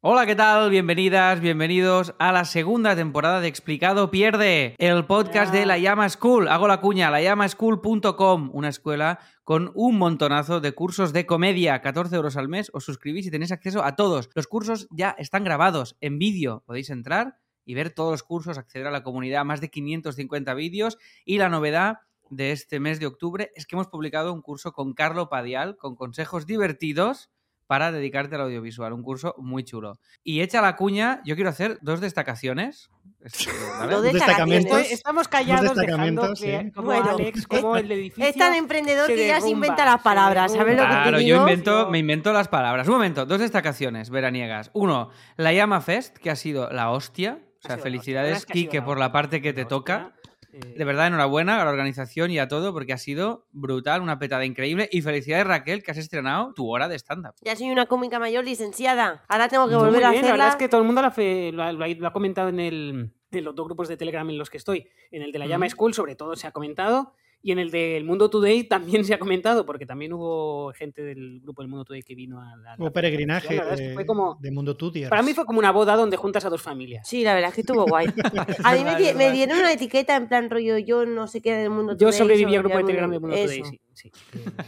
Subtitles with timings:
[0.00, 0.70] Hola, ¿qué tal?
[0.70, 6.46] Bienvenidas, bienvenidos a la segunda temporada de Explicado Pierde, el podcast de La Llama School.
[6.46, 12.36] Hago la cuña, lallamaschool.com, una escuela con un montonazo de cursos de comedia, 14 euros
[12.36, 12.70] al mes.
[12.74, 14.30] Os suscribís y tenéis acceso a todos.
[14.36, 16.62] Los cursos ya están grabados en vídeo.
[16.64, 20.96] Podéis entrar y ver todos los cursos, acceder a la comunidad, más de 550 vídeos.
[21.24, 21.96] Y la novedad
[22.30, 25.96] de este mes de octubre es que hemos publicado un curso con Carlo Padial, con
[25.96, 27.30] consejos divertidos
[27.68, 28.92] para dedicarte al audiovisual.
[28.92, 30.00] Un curso muy chulo.
[30.24, 32.90] Y hecha la cuña, yo quiero hacer dos destacaciones.
[33.78, 33.94] ¿vale?
[33.94, 34.78] Dos destacamentos.
[34.80, 36.72] Estoy- estamos callados Dos dejando que, sí.
[36.72, 40.00] como Bueno, Alex, como el edificio Es tan emprendedor se que ya se inventa las
[40.02, 41.02] palabras, ¿sabes lo que derrumba.
[41.04, 41.28] te Claro, digo?
[41.36, 42.88] yo invento, me invento las palabras.
[42.88, 44.70] Un momento, dos destacaciones veraniegas.
[44.72, 47.38] Uno, la Llama Fest, que ha sido la hostia.
[47.64, 50.14] O sea, felicidades, que la por la parte que te toca.
[50.76, 54.44] De verdad, enhorabuena a la organización y a todo, porque ha sido brutal, una petada
[54.44, 54.88] increíble.
[54.92, 57.34] Y felicidades, Raquel, que has estrenado tu hora de stand-up.
[57.42, 59.22] Ya soy una cómica mayor licenciada.
[59.28, 60.48] Ahora tengo que Muy volver a bien, La verdad hacerla.
[60.50, 62.48] es que todo el mundo lo ha, fe- lo ha- lo ha- lo ha comentado
[62.48, 64.88] en, el, en los dos grupos de Telegram en los que estoy.
[65.10, 65.68] En el de la Llama.
[65.68, 67.14] School, sobre todo, se ha comentado.
[67.40, 71.40] Y en el del Mundo Today también se ha comentado, porque también hubo gente del
[71.40, 72.74] grupo del Mundo Today que vino a la.
[72.78, 74.36] Hubo peregrinaje La verdad es que de, fue como.
[74.40, 75.08] de Mundo Tutiers.
[75.08, 77.06] Para mí fue como una boda donde juntas a dos familias.
[77.08, 78.06] Sí, la verdad es que estuvo guay.
[78.64, 81.70] A mí me, me dieron una etiqueta en plan rollo, yo no sé qué del
[81.70, 83.80] mundo Yo Today, sobreviví al grupo de el Telegram del Mundo Today, sí.
[83.94, 84.12] Sí,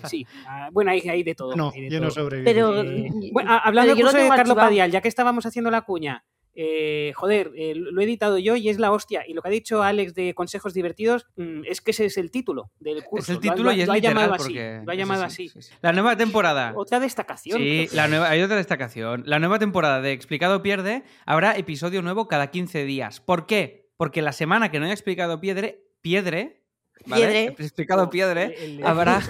[0.09, 0.27] sí.
[0.47, 1.55] Ah, bueno, hay, hay de todo.
[1.57, 2.45] No, hay de yo no sobreviví.
[2.45, 4.57] Pero- Eh, bueno, hablando Pero yo curso de Carlos.
[4.57, 6.25] Padial, ya que estábamos haciendo la cuña,
[6.63, 9.25] eh, joder, eh, lo he editado yo y es la hostia.
[9.27, 12.31] Y lo que ha dicho Alex de consejos divertidos mm, es que ese es el
[12.31, 13.23] título del curso.
[13.33, 14.55] Es el título lo y es lo ha literal llamado así.
[14.85, 15.63] Lo ha llamado sí, sí, así.
[15.63, 15.79] sí, sí.
[15.81, 16.73] La nueva temporada.
[16.77, 17.59] Otra destacación.
[17.59, 19.23] Sí, la nueva, hay otra destacación.
[19.25, 23.21] La nueva temporada de Explicado Pierde habrá episodio nuevo cada 15 días.
[23.21, 23.89] ¿Por qué?
[23.97, 26.63] Porque la semana que no haya explicado Piedre, Piedre,
[27.07, 27.23] ¿vale?
[27.27, 27.45] Piedre.
[27.59, 29.21] Explicado Piedre, El- el habrá-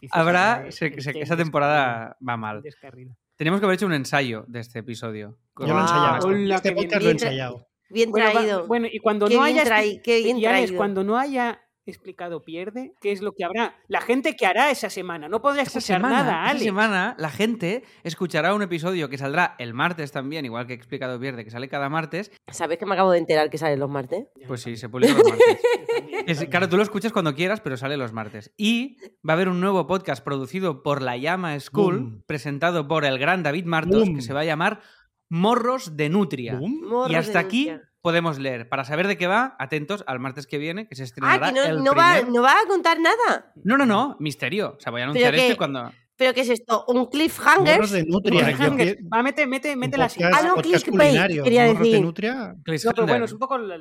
[0.00, 2.62] el habrá, se- se- esa temporada va mal.
[2.62, 3.14] descarrila.
[3.36, 5.38] Teníamos que haber hecho un ensayo de este episodio.
[5.58, 6.26] Yo lo he ensayado.
[6.28, 6.84] Hola, este bien.
[6.84, 7.68] podcast lo he ensayado.
[7.88, 8.66] Bien Bueno, va- traído.
[8.66, 9.62] bueno, y cuando Qué no haya
[10.02, 10.76] qué bien traído.
[10.76, 13.76] cuando no haya explicado pierde, ¿qué es lo que habrá?
[13.88, 15.28] La gente que hará esa semana.
[15.28, 19.54] No podrá Esa escuchar semana, nada, esa semana la gente escuchará un episodio que saldrá
[19.58, 22.30] el martes también, igual que Explicado Pierde, que sale cada martes.
[22.50, 24.26] ¿Sabes que me acabo de enterar que salen los martes?
[24.46, 25.60] Pues sí, se publica los martes.
[26.26, 28.52] Es- claro, tú lo escuchas cuando quieras, pero sale los martes.
[28.56, 32.22] Y va a haber un nuevo podcast producido por La Llama School, Boom.
[32.26, 34.16] presentado por el gran David Martos, Boom.
[34.16, 34.80] que se va a llamar
[35.28, 36.56] Morros de Nutria.
[36.56, 37.06] Boom.
[37.10, 37.88] Y hasta aquí Nutria.
[38.06, 38.68] Podemos leer.
[38.68, 41.54] Para saber de qué va, atentos al martes que viene, que se Ah, estrenará que
[41.54, 43.52] no, el no va, primer- no va a contar nada.
[43.64, 44.76] No, no, no, misterio.
[44.78, 45.90] O sea, voy a anunciar esto que- cuando...
[46.16, 46.84] ¿Pero qué es esto?
[46.86, 47.74] ¿Un cliffhanger?
[47.74, 48.44] Morros de Nutria.
[48.44, 48.98] Cliffhanger.
[49.12, 52.00] Va, mete, mete, un mete la Ah, no, clickbait, quería Morros de decir.
[52.04, 52.34] Nutria.
[52.54, 53.58] No, pero bueno, es un poco.
[53.58, 53.76] la-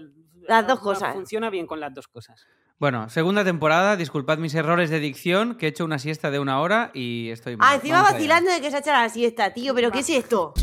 [0.48, 1.14] Las dos la- cosas.
[1.14, 2.48] Funciona bien con las dos cosas.
[2.80, 6.60] Bueno, segunda temporada, disculpad mis errores de dicción, que he hecho una siesta de una
[6.62, 7.68] hora y estoy mal.
[7.72, 9.76] Ah, encima vacilando de que se ha hecho la siesta, tío.
[9.76, 10.54] ¿Pero qué es esto?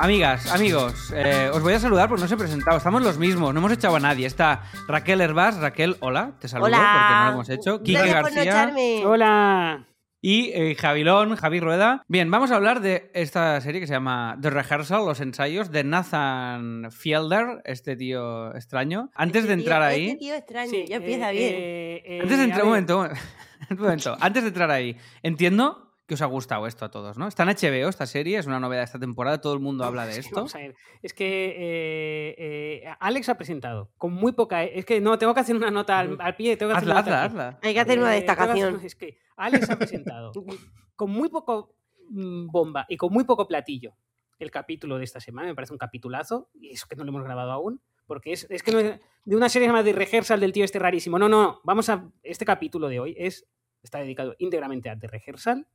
[0.00, 2.76] Amigas, amigos, eh, os voy a saludar porque no os he presentado.
[2.76, 4.26] Estamos los mismos, no hemos echado a nadie.
[4.26, 5.56] Está Raquel Herbás.
[5.58, 6.78] Raquel, hola, te saludo Hola.
[6.78, 7.82] porque no lo hemos hecho.
[7.82, 9.08] Quique Gracias por no García.
[9.08, 9.84] Hola.
[10.20, 12.02] y eh, Javilón, Javi Rueda.
[12.08, 15.84] Bien, vamos a hablar de esta serie que se llama The Rehearsal, los ensayos, de
[15.84, 19.10] Nathan Fielder, este tío extraño.
[19.14, 20.16] Antes Este de tío- entrar Este ahí...
[20.18, 21.54] tío extraño, Sí, ya empieza eh, bien.
[21.54, 23.08] eh, eh, Antes de a entrar, un momento,
[23.70, 24.16] un momento.
[24.20, 27.28] Antes de entrar ahí, entiendo que os ha gustado esto a todos, ¿no?
[27.28, 30.06] Está en HBO esta serie, es una novedad de esta temporada, todo el mundo habla
[30.06, 30.34] de esto.
[30.34, 34.64] vamos a ver, Es que eh, eh, Alex ha presentado con muy poca.
[34.64, 36.56] Es que no, tengo que hacer una nota al, al pie.
[36.56, 37.58] Tengo que hacer una hazla, hazla.
[37.62, 38.80] Hay que hacer una Eh, hacer- destacación.
[38.82, 40.32] Es que Alex ha presentado
[40.96, 41.74] con muy poco
[42.08, 43.94] mm, bomba y con muy poco platillo
[44.38, 45.48] el capítulo de esta semana.
[45.48, 46.48] Me parece un capitulazo.
[46.54, 47.82] Y eso que no lo hemos grabado aún.
[48.06, 50.78] Porque es, es que no es de una serie llamada The Rehearsal del tío este
[50.78, 51.18] rarísimo.
[51.18, 51.60] No, no, no.
[51.64, 52.08] Vamos a.
[52.22, 53.46] Este capítulo de hoy es
[53.82, 55.66] está dedicado íntegramente a The Rehearsal,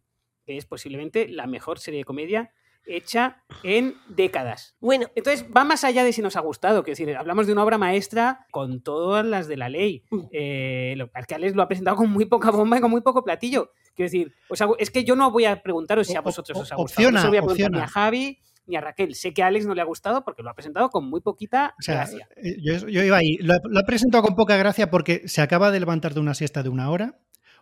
[0.48, 2.52] es posiblemente la mejor serie de comedia
[2.86, 4.76] hecha en décadas.
[4.82, 6.84] Bueno, Entonces, va más allá de si nos ha gustado.
[6.84, 10.04] Quiero decir, hablamos de una obra maestra con todas las de la ley.
[10.12, 10.20] Mm.
[10.34, 13.24] Eh, lo que Alex lo ha presentado con muy poca bomba y con muy poco
[13.24, 13.72] platillo.
[13.96, 16.24] Quiero decir, os ha gu- es que yo no voy a preguntaros si a O-
[16.24, 17.10] vosotros o- os ha gustado.
[17.12, 19.16] No se lo voy a preguntar ni a Javi ni a Raquel.
[19.16, 21.74] Sé que a Alex no le ha gustado porque lo ha presentado con muy poquita
[21.80, 22.28] O sea, gracia.
[22.36, 23.38] eh, yo, yo iba ahí.
[23.38, 26.64] Lo, lo ha presentado con poca gracia porque se acaba de levantar de una siesta
[26.64, 27.18] de una hora,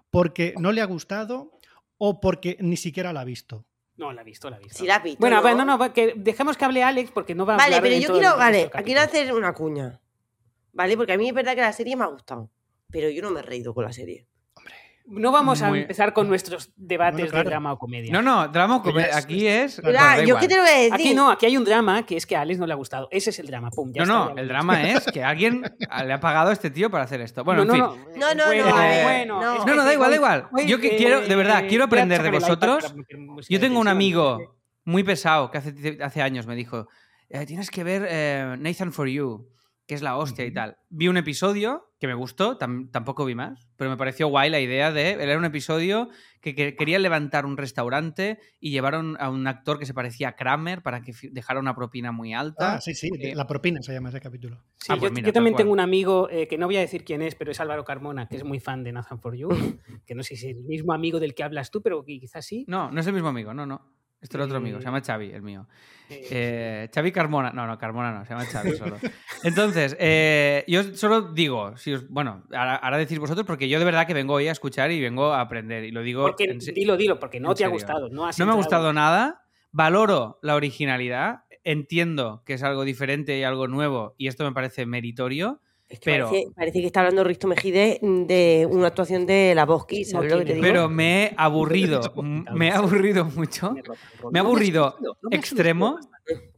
[0.10, 1.52] porque no le ha gustado
[2.04, 3.64] o porque ni siquiera la ha visto.
[3.98, 4.80] No, la ha visto, la ha visto.
[4.80, 5.20] si la has visto.
[5.20, 5.44] bueno, ¿no?
[5.44, 8.02] va- no, no, que dejemos que hable Alex porque no va a Vale, hablar pero
[8.02, 10.02] yo quiero, vale, quiero hacer una cuña.
[10.74, 10.98] ¿Vale?
[10.98, 12.50] Porque a mí es verdad que la serie me ha gustado.
[12.90, 14.26] Pero yo no me he reído con la serie.
[15.06, 17.44] No vamos a empezar con nuestros debates Bueno, claro.
[17.44, 18.12] de drama o comedia.
[18.14, 19.18] No, no, drama o comedia.
[19.18, 19.82] Aquí es.
[19.82, 20.94] Claro, ¿yo qué te lo voy a decir?
[20.94, 23.08] Aquí no, aquí hay un drama que es que a Alex no le ha gustado.
[23.12, 23.92] Ese es el drama, pum.
[23.94, 25.64] Ya No, está, no, ya el drama es que alguien
[26.06, 27.44] le ha pagado a este tío para hacer esto.
[27.44, 28.20] Bueno, no, en fin.
[28.20, 28.72] no, No, no, bueno, no,
[29.04, 29.54] bueno, no.
[29.54, 30.48] es No, que no, da igual, da igual.
[30.68, 32.94] Yo que quiero, de verdad, quiero aprender de vosotros.
[33.50, 36.88] Yo tengo un amigo muy pesado que hace, hace años me dijo:
[37.30, 39.48] "Eh, Tienes que ver eh, Nathan for You,
[39.92, 40.78] que es la hostia y tal.
[40.90, 44.62] Vi un episodio que me gustó, tam- tampoco vi más, pero me pareció guay la
[44.62, 45.10] idea de.
[45.22, 46.08] Era un episodio
[46.40, 50.36] que, que querían levantar un restaurante y llevaron a un actor que se parecía a
[50.38, 52.76] Kramer para que dejara una propina muy alta.
[52.76, 54.64] Ah, sí, sí, Eh, la propina se llama ese capítulo.
[54.78, 56.80] Sí, Ah, pues yo, mira, yo también tengo un amigo eh, que no voy a
[56.80, 59.50] decir quién es, pero es Álvaro Carmona, que es muy fan de Nathan for You,
[60.08, 62.64] que no sé si es el mismo amigo del que hablas tú, pero quizás sí.
[62.70, 63.92] No, no es el mismo amigo, no, no.
[64.22, 65.68] Este es el otro amigo, se llama Xavi, el mío.
[66.10, 67.52] Eh, Xavi Carmona.
[67.52, 68.98] No, no, Carmona no, se llama Xavi solo.
[69.44, 73.86] Entonces, eh, yo solo digo, si os- bueno, ahora, ahora decís vosotros, porque yo de
[73.86, 75.84] verdad que vengo hoy a escuchar y vengo a aprender.
[75.86, 76.24] Y lo digo.
[76.24, 77.72] porque, en dilo, dilo, porque no te ha serio.
[77.74, 78.10] gustado.
[78.10, 79.42] No, has no me ha gustado nada.
[79.72, 81.44] Valoro la originalidad.
[81.64, 85.62] Entiendo que es algo diferente y algo nuevo, y esto me parece meritorio.
[85.92, 89.66] Es que pero- parece, parece que está hablando Risto Mejide de una actuación de la
[89.66, 90.66] Bosque, ¿sabes lo que te digo?
[90.66, 92.02] Pero me he aburrido.
[92.24, 93.74] me he aburrido mucho.
[94.32, 94.96] Me No aburrido
[95.32, 96.00] extremo.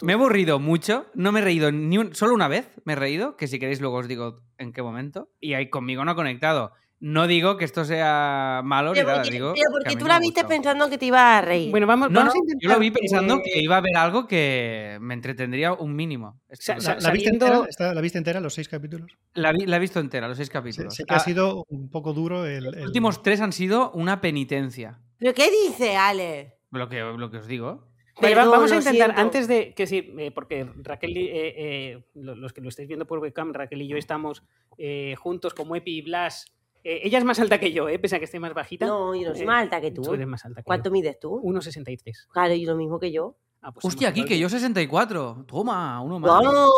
[0.03, 2.95] Me he aburrido mucho, no me he reído ni un, solo una vez, me he
[2.95, 6.15] reído, que si queréis luego os digo en qué momento, y ahí conmigo no ha
[6.15, 6.73] conectado.
[7.05, 10.07] No digo que esto sea malo ni Pero nada, porque, digo pero que porque tú
[10.07, 11.69] la ha viste pensando que te iba a reír.
[11.69, 12.61] Bueno, vamos, No, vamos no, a intentar.
[12.69, 16.39] yo lo vi pensando que iba a haber algo que me entretendría un mínimo.
[16.47, 19.11] Esto ¿La, la viste entera, Está- ¿La viste entera los seis capítulos?
[19.33, 20.95] la, vi- la he visto entera, los seis capítulos.
[20.95, 22.63] sé que ha Ah, sido un poco duro el...
[22.63, 25.01] Los últimos tres han sido una penitencia.
[25.17, 26.55] ¿Pero qué dice, Ale?
[26.71, 27.89] Lo que, lo que os digo.
[28.21, 29.21] Perdón, vamos a intentar, siento.
[29.21, 33.05] antes de que sí, eh, porque Raquel, eh, eh, lo- los que lo estáis viendo
[33.05, 34.43] por webcam, Raquel y yo estamos
[34.77, 36.45] eh, juntos como Epi y Blas.
[36.83, 38.85] Eh, ella es más alta que yo, eh, pese a que esté más bajita.
[38.85, 40.01] No, yo no soy Eh, más alta que tú.
[40.01, 40.93] Tú eres más alta que ¿Cuánto yo.
[40.93, 41.39] mides tú?
[41.41, 42.27] 1,63.
[42.31, 43.35] Claro, y lo mismo que yo.
[43.65, 44.51] Ah, pues Hostia, aquí que yo iguales.
[44.61, 45.45] 64.
[45.47, 46.29] Toma, uno más.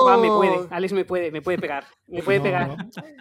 [0.07, 1.85] Ah, me puede, Alex me puede, me puede pegar.
[2.07, 2.67] Me puede No, pegar.
[2.69, 2.77] no.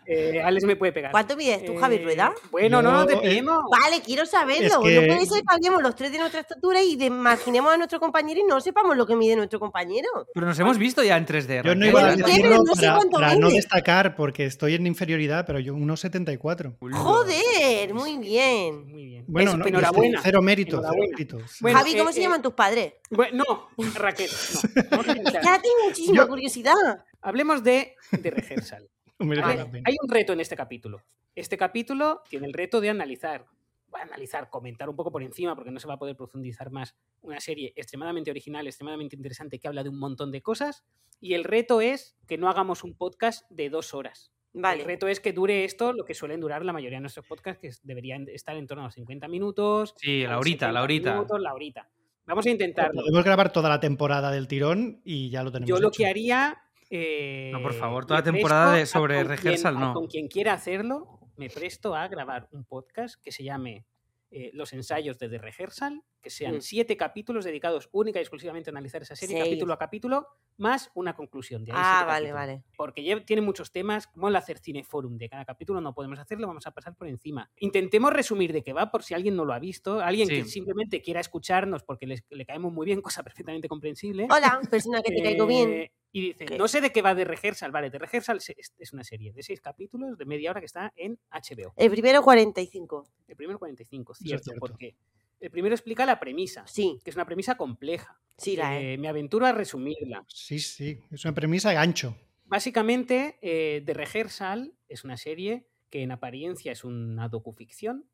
[0.07, 1.11] Eh, Alex me puede pegar.
[1.11, 2.35] ¿Cuánto mides tú, Javi Eh, Rueda?
[2.51, 3.63] Bueno, no, no te eh, pillemos.
[3.71, 4.67] Vale, quiero saberlo.
[4.67, 7.77] Es que- No puede ser que hablemos los tres de nuestra estatura y imaginemos a
[7.79, 10.09] nuestro compañero y no sepamos lo que mide nuestro compañero.
[10.35, 11.63] Pero nos hemos visto ya en 3D.
[11.65, 15.75] Yo no iba a decirlo no para, no destacar porque estoy en inferioridad, pero yo
[15.75, 16.77] 1,74.
[16.93, 18.87] Joder, muy bien.
[18.91, 19.25] Muy bien.
[19.27, 20.21] Bueno, Eso, enhorabuena.
[20.23, 21.11] cero mérito, cero Enhorabuena.
[21.17, 21.57] méritos.
[21.61, 22.93] Bueno, Javi, ¿cómo eh, se eh, llaman tus padres?
[23.11, 25.01] Bueno, no, Raquel, no.
[25.01, 26.75] Es que ahora tengo muchísima Yo- curiosidad.
[27.25, 28.91] Hablemos de, de rehearsal.
[29.19, 29.67] Pena.
[29.85, 31.01] Hay un reto en este capítulo.
[31.35, 33.47] Este capítulo tiene el reto de analizar,
[33.89, 36.71] voy a analizar, comentar un poco por encima, porque no se va a poder profundizar
[36.71, 40.85] más, una serie extremadamente original, extremadamente interesante, que habla de un montón de cosas.
[41.19, 44.31] Y el reto es que no hagamos un podcast de dos horas.
[44.53, 44.85] El Vale.
[44.85, 47.71] reto es que dure esto lo que suelen durar la mayoría de nuestros podcasts, que
[47.83, 49.95] deberían estar en torno a los 50 minutos.
[49.97, 51.15] Sí, la horita, la 70 horita.
[51.15, 51.89] minutos, la horita.
[52.27, 53.01] Vamos a intentarlo.
[53.01, 55.69] Podemos grabar toda la temporada del tirón y ya lo tenemos.
[55.69, 55.99] Yo lo hecho.
[55.99, 56.61] que haría.
[56.97, 59.93] Eh, No, por favor, toda temporada de- sobre con rehearsal, quien- no.
[59.95, 63.85] Con quien quiera hacerlo, me presto a grabar un podcast que se llame
[64.31, 66.61] eh, Los ensayos de The Rehearsal, que sean Mm.
[66.63, 69.45] siete capítulos dedicados única y exclusivamente a analizar esa serie, Seis.
[69.49, 70.27] capítulo a capítulo,
[70.57, 71.65] más una conclusión.
[71.65, 72.35] De ahí Ah, vale, capítulos.
[72.35, 72.63] vale.
[72.77, 76.67] Porque tiene muchos temas, como el hacer cineforum de cada capítulo, no podemos hacerlo, vamos
[76.67, 77.51] a pasar por encima.
[77.59, 81.01] Intentemos resumir de qué va, por si alguien no lo ha visto, alguien que simplemente
[81.03, 84.27] quiera escucharnos porque les- le caemos muy bien, cosa perfectamente comprensible.
[84.31, 85.71] Hola, persona que te caigo bien.
[85.71, 86.57] Eh, Y dice, ¿Qué?
[86.57, 87.73] no sé de qué va de Rehearsal.
[87.73, 91.19] Vale, de Rehearsal es, una serie de seis capítulos de media hora que está en
[91.29, 91.75] HBO.
[91.77, 93.05] El primero 45.
[93.27, 94.61] El primero 45, Eso es cierto, cierto.
[94.61, 94.95] porque
[95.41, 98.21] el primero explica la premisa, Sí, que es una premisa compleja.
[98.37, 98.81] sí la.
[98.81, 100.25] Eh, me aventuro a resumirla.
[100.29, 102.17] Sí, sí, es una premisa de gancho.
[102.45, 108.09] Básicamente, eh, The Rehearsal es una serie que en apariencia es una docuficción,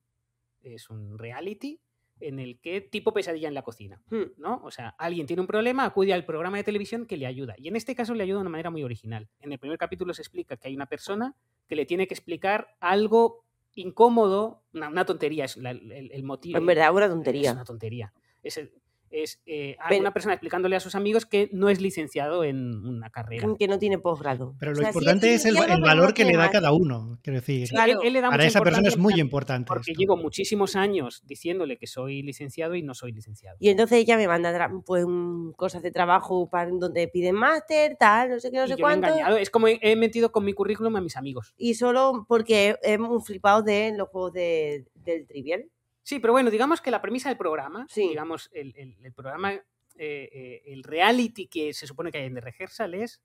[0.63, 1.81] es un reality,
[2.21, 4.03] en el que tipo pesadilla en la cocina.
[4.11, 4.33] Hmm.
[4.37, 4.61] ¿no?
[4.63, 7.55] O sea, alguien tiene un problema, acude al programa de televisión que le ayuda.
[7.59, 9.29] Y en este caso le ayuda de una manera muy original.
[9.41, 11.35] En el primer capítulo se explica que hay una persona
[11.67, 16.59] que le tiene que explicar algo incómodo, una, una tontería, es la- el, el motivo.
[16.59, 17.53] En verdad, una Es tontería.
[17.53, 18.13] una tontería.
[18.43, 18.73] Es, el-
[19.11, 23.47] es eh, una persona explicándole a sus amigos que no es licenciado en una carrera.
[23.59, 24.55] Que no tiene posgrado.
[24.59, 27.19] Pero O lo sea, importante es el, el valor que le da cada uno.
[27.23, 28.01] Quiero decir, Sí, Claro.
[28.01, 29.67] él- él le da para esa persona es muy importante.
[29.67, 30.01] Porque esto.
[30.01, 33.57] llevo muchísimos años diciéndole que soy licenciado y no soy licenciado.
[33.61, 38.31] Y entonces ella me manda pues un- cosas de trabajo para donde piden máster, tal,
[38.31, 39.07] no sé qué, no Y sé yo le he cuánto.
[39.09, 39.37] engañado.
[39.37, 41.53] Es como he he metido con mi currículum a mis amigos.
[41.57, 45.65] Y solo porque hemos flipado de los juegos de, del trivial.
[46.11, 48.09] Sí, pero bueno, digamos que la premisa del programa, Sí.
[48.09, 49.63] digamos, el, el- el programa, eh,
[49.97, 53.23] eh, el reality que se supone que hay en The Rehearsal es,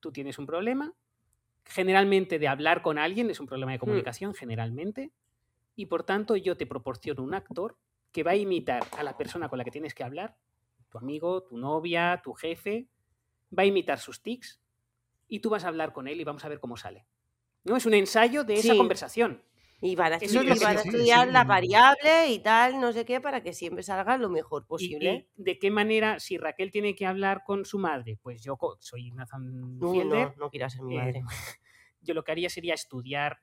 [0.00, 0.94] tú tienes un problema,
[1.66, 5.12] generalmente de hablar con alguien, es un problema de comunicación, generalmente,
[5.76, 7.76] y por tanto yo te proporciono un actor
[8.12, 10.34] que va a imitar a la persona con la que tienes que hablar,
[10.88, 12.86] tu amigo, tu novia, tu jefe,
[13.56, 14.58] va a imitar sus tics
[15.28, 17.04] y tú vas a hablar con él y vamos a ver cómo sale.
[17.64, 17.76] ¿No?
[17.76, 19.42] Es un ensayo de esa conversación.
[19.84, 21.32] Y van a, van estudiar sí.
[21.32, 25.28] las variables y tal, no sé qué, para que siempre salga lo mejor posible.
[25.36, 29.10] Y, de qué manera, si Raquel tiene que hablar con su madre, pues yo soy
[29.10, 31.22] Nathan Fielder, no, no quiero ser mi eh, madre.
[32.00, 33.40] yo lo que haría sería estudiar,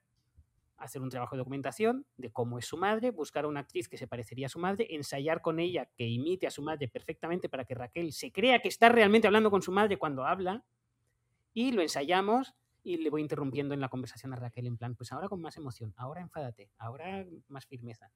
[0.78, 3.98] hacer un trabajo de documentación de cómo es su madre, buscar a una actriz que
[3.98, 7.66] se parecería a su madre, ensayar con ella que imite a su madre perfectamente para
[7.66, 10.64] que Raquel se crea que está realmente hablando con su madre cuando habla,
[11.54, 15.12] y lo ensayamos y le voy interrumpiendo en la conversación a Raquel en plan, pues
[15.12, 18.12] ahora con más emoción, ahora enfádate, ahora más firmeza.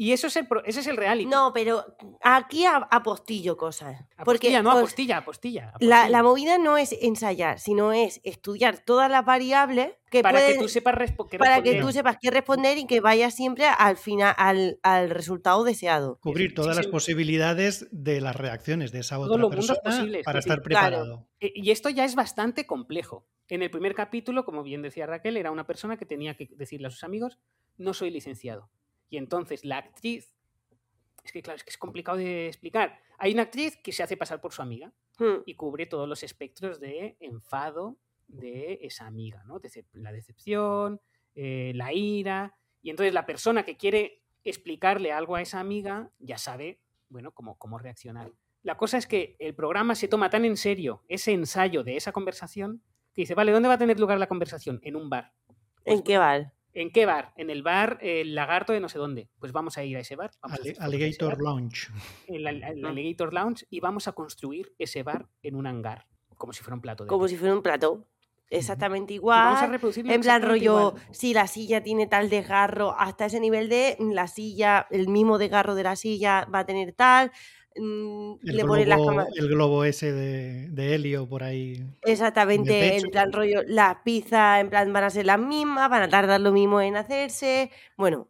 [0.00, 1.26] Y eso es el, pro- ese es el reality.
[1.28, 1.84] No, pero
[2.22, 3.98] aquí a- apostillo cosas.
[4.24, 5.72] Porque Apostilla, no, os- apostilla, apostilla.
[5.80, 10.52] la, la movida no es ensayar, sino es estudiar todas las variables que para pueden-
[10.54, 10.94] que tú sepas
[11.28, 11.80] qué para que responder.
[11.82, 16.20] tú sepas qué responder y que vayas siempre al final al, al resultado deseado.
[16.22, 16.92] Cubrir todas las sí.
[16.92, 21.26] posibilidades de las reacciones de esa Todos otra los mundos persona posibles, para estar preparado.
[21.40, 23.26] Eh, Y esto ya es bastante complejo.
[23.48, 26.86] En el primer capítulo, como bien decía Raquel, era una persona que tenía que decirle
[26.86, 27.40] a sus amigos,
[27.78, 28.70] no soy licenciado.
[29.10, 30.34] Y entonces la actriz,
[31.24, 33.00] es que claro, es que es complicado de explicar.
[33.18, 35.42] Hay una actriz que se hace pasar por su amiga Hmm.
[35.46, 37.98] y cubre todos los espectros de enfado
[38.28, 39.60] de esa amiga, ¿no?
[39.94, 41.00] La decepción,
[41.34, 42.56] eh, la ira.
[42.82, 47.58] Y entonces la persona que quiere explicarle algo a esa amiga ya sabe, bueno, cómo,
[47.58, 48.30] cómo reaccionar.
[48.62, 52.12] La cosa es que el programa se toma tan en serio ese ensayo de esa
[52.12, 54.78] conversación que dice, vale, ¿dónde va a tener lugar la conversación?
[54.84, 55.32] En un bar.
[55.84, 56.52] ¿En qué val?
[56.74, 57.32] ¿En qué bar?
[57.36, 59.28] En el bar El Lagarto de no sé dónde.
[59.38, 60.30] Pues vamos a ir a ese bar.
[60.42, 61.88] Vamos Alli- Alligator bar, Lounge.
[62.26, 62.88] el, el- el Ah.
[62.90, 66.06] Alligator Lounge y vamos a construir ese bar en un hangar,
[66.36, 68.06] como si fuera un plato de Como si fuera un plato.
[68.50, 69.70] Exactamente Y vamos a igual.
[69.72, 71.02] reproducirlo En plan rollo, igual.
[71.12, 75.74] si la silla tiene tal desgarro, hasta ese nivel de la silla, el mismo desgarro
[75.74, 77.30] de la silla va a tener tal.
[77.78, 79.00] Mm, El le ponen las
[79.36, 81.84] el globo ese de, de helio por ahí.
[82.02, 86.08] Exactamente, en plan rollo, las pizzas en plan van a ser las mismas, van a
[86.08, 87.70] tardar lo mismo en hacerse.
[87.96, 88.28] Bueno,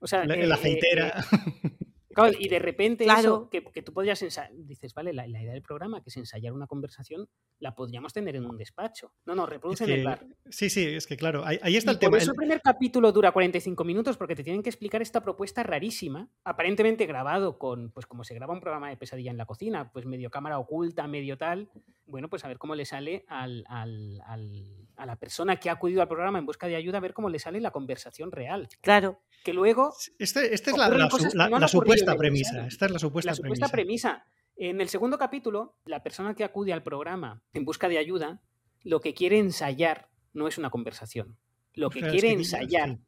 [0.00, 1.08] O sea, La, eh, la aceitera.
[1.32, 1.70] eh,
[2.14, 3.20] claro, y de repente Claro.
[3.20, 6.16] eso que, que tú podrías ensayar, dices, vale, la, la idea del programa, que es
[6.16, 9.12] ensayar una conversación, la podríamos tener en un despacho.
[9.26, 10.26] No, no, Es reproduce en el bar.
[10.48, 12.16] sí, sí, es que claro, ahí, ahí está Y el por tema.
[12.18, 15.62] eso El- el primer capítulo dura 45 minutos porque te tienen que explicar esta propuesta
[15.62, 19.90] rarísima, aparentemente grabado con, pues como se graba un programa de pesadilla en la cocina,
[19.92, 21.68] pues medio cámara oculta, medio tal.
[22.10, 25.72] Bueno, pues a ver cómo le sale al, al- al- a la persona que ha
[25.74, 28.68] acudido al programa en busca de ayuda, a ver cómo le sale la conversación real.
[28.80, 29.20] claro.
[29.42, 32.66] Que luego Este- esta es la, la no supuesta premisa.
[32.66, 34.22] Esta es la supuesta, la supuesta premisa.
[34.22, 34.24] premisa.
[34.56, 38.42] En el segundo capítulo, la persona que acude al programa en busca de ayuda,
[38.82, 41.38] lo que quiere ensayar no es una conversación.
[41.72, 42.98] Lo que O sea, es quiere que- ensayar sí.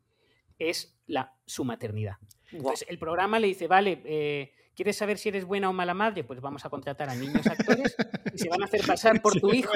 [0.59, 2.17] es la, su maternidad.
[2.21, 2.59] Buah.
[2.59, 6.25] Entonces, el programa le dice, vale, eh, ¿quieres saber si eres buena o mala madre?
[6.25, 7.95] Pues vamos a contratar a niños actores
[8.35, 9.73] y se van a hacer pasar por tu hijo.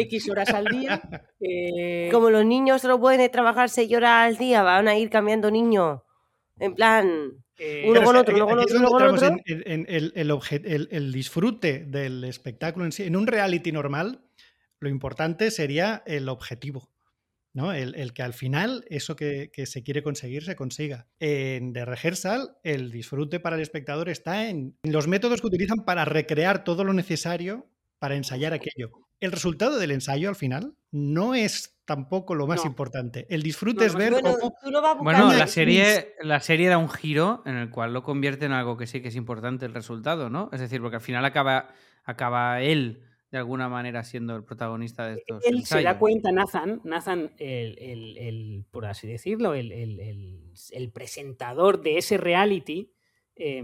[0.00, 1.00] X horas al día.
[1.40, 5.50] eh, Como los niños solo pueden trabajar seis horas al día, van a ir cambiando
[5.50, 6.00] niños.
[6.58, 9.26] En plan, eh, uno con otro, uno con otro, uno con otro.
[9.28, 13.04] En, en- en el, el obje- el- el disfrute del espectáculo en sí.
[13.04, 14.20] En un reality normal,
[14.78, 16.88] lo importante sería el objetivo.
[17.52, 17.72] ¿No?
[17.72, 21.06] El, el que al final eso que, que se quiere conseguir se consiga.
[21.18, 26.04] En The Rehearsal, el disfrute para el espectador está en los métodos que utilizan para
[26.04, 27.66] recrear todo lo necesario
[27.98, 28.90] para ensayar aquello.
[29.20, 32.70] El resultado del ensayo al final no es tampoco lo más No.
[32.70, 33.26] importante.
[33.28, 37.42] El disfrute No, es ver Bueno, cómo Bueno, la serie, la serie da un giro
[37.44, 40.48] en el cual lo convierte en algo que sí que es importante el resultado, ¿no?
[40.52, 41.68] Es decir, porque al final acaba,
[42.04, 46.80] acaba él de alguna manera siendo el protagonista de estos él se da cuenta, Nathan,
[46.84, 52.92] Nathan el, el- el- por así decirlo, el, el- el- el presentador de ese reality,
[53.36, 53.62] eh,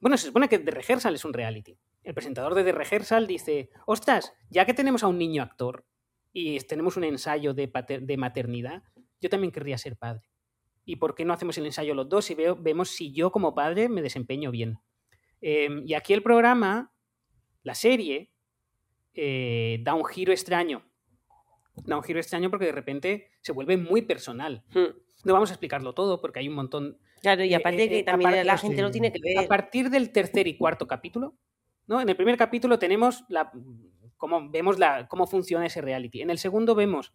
[0.00, 1.78] bueno, se supone que The Rehearsal es un reality.
[2.02, 5.86] El presentador de The Rehearsal dice, ostras, ya que tenemos a un niño actor
[6.32, 8.82] y tenemos un ensayo de, pater- de maternidad,
[9.20, 10.28] yo también querría ser padre.
[10.84, 13.54] ¿Y por qué no hacemos el ensayo los dos y veo, vemos si yo como
[13.54, 14.78] padre me desempeño bien?
[15.40, 16.92] Eh, y aquí el programa,
[17.62, 18.30] la serie,
[19.14, 20.82] eh, da un giro extraño.
[21.86, 24.64] Da un giro extraño porque de repente se vuelve muy personal.
[24.74, 24.96] Hmm.
[25.24, 26.98] No vamos a explicarlo todo porque hay un montón.
[27.20, 28.82] Claro, y aparte eh, que eh, también aparte- la gente sí.
[28.82, 29.48] lo tiene que A ver.
[29.48, 31.36] partir del tercer y cuarto capítulo,
[31.86, 32.00] ¿no?
[32.00, 33.50] En el primer capítulo tenemos la,
[34.16, 36.22] cómo, vemos la, cómo funciona ese reality.
[36.22, 37.12] En el segundo vemos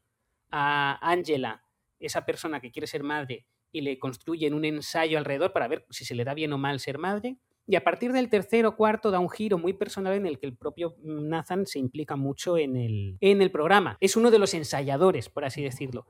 [0.49, 1.63] a Angela,
[1.99, 6.05] esa persona que quiere ser madre, y le construyen un ensayo alrededor para ver si
[6.05, 7.37] se le da bien o mal ser madre.
[7.65, 10.45] Y a partir del tercer o cuarto da un giro muy personal en el que
[10.47, 13.97] el propio Nathan se implica mucho en el, en el programa.
[14.01, 16.05] Es uno de los ensayadores, por así decirlo.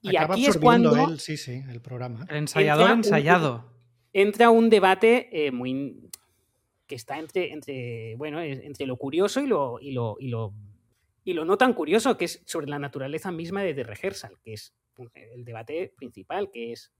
[0.00, 2.26] Y Acaba aquí es cuando él, sí, sí, el programa.
[2.28, 3.72] El ensayador Entra un- ensayado.
[4.12, 6.00] entra un debate eh, muy
[6.86, 10.52] que está entre, entre bueno, entre lo curioso y lo, y lo, y lo
[11.24, 14.52] y lo no tan curioso, que es sobre la naturaleza misma de The Rehearsal, que
[14.52, 14.72] es
[15.14, 16.92] el debate principal, que es,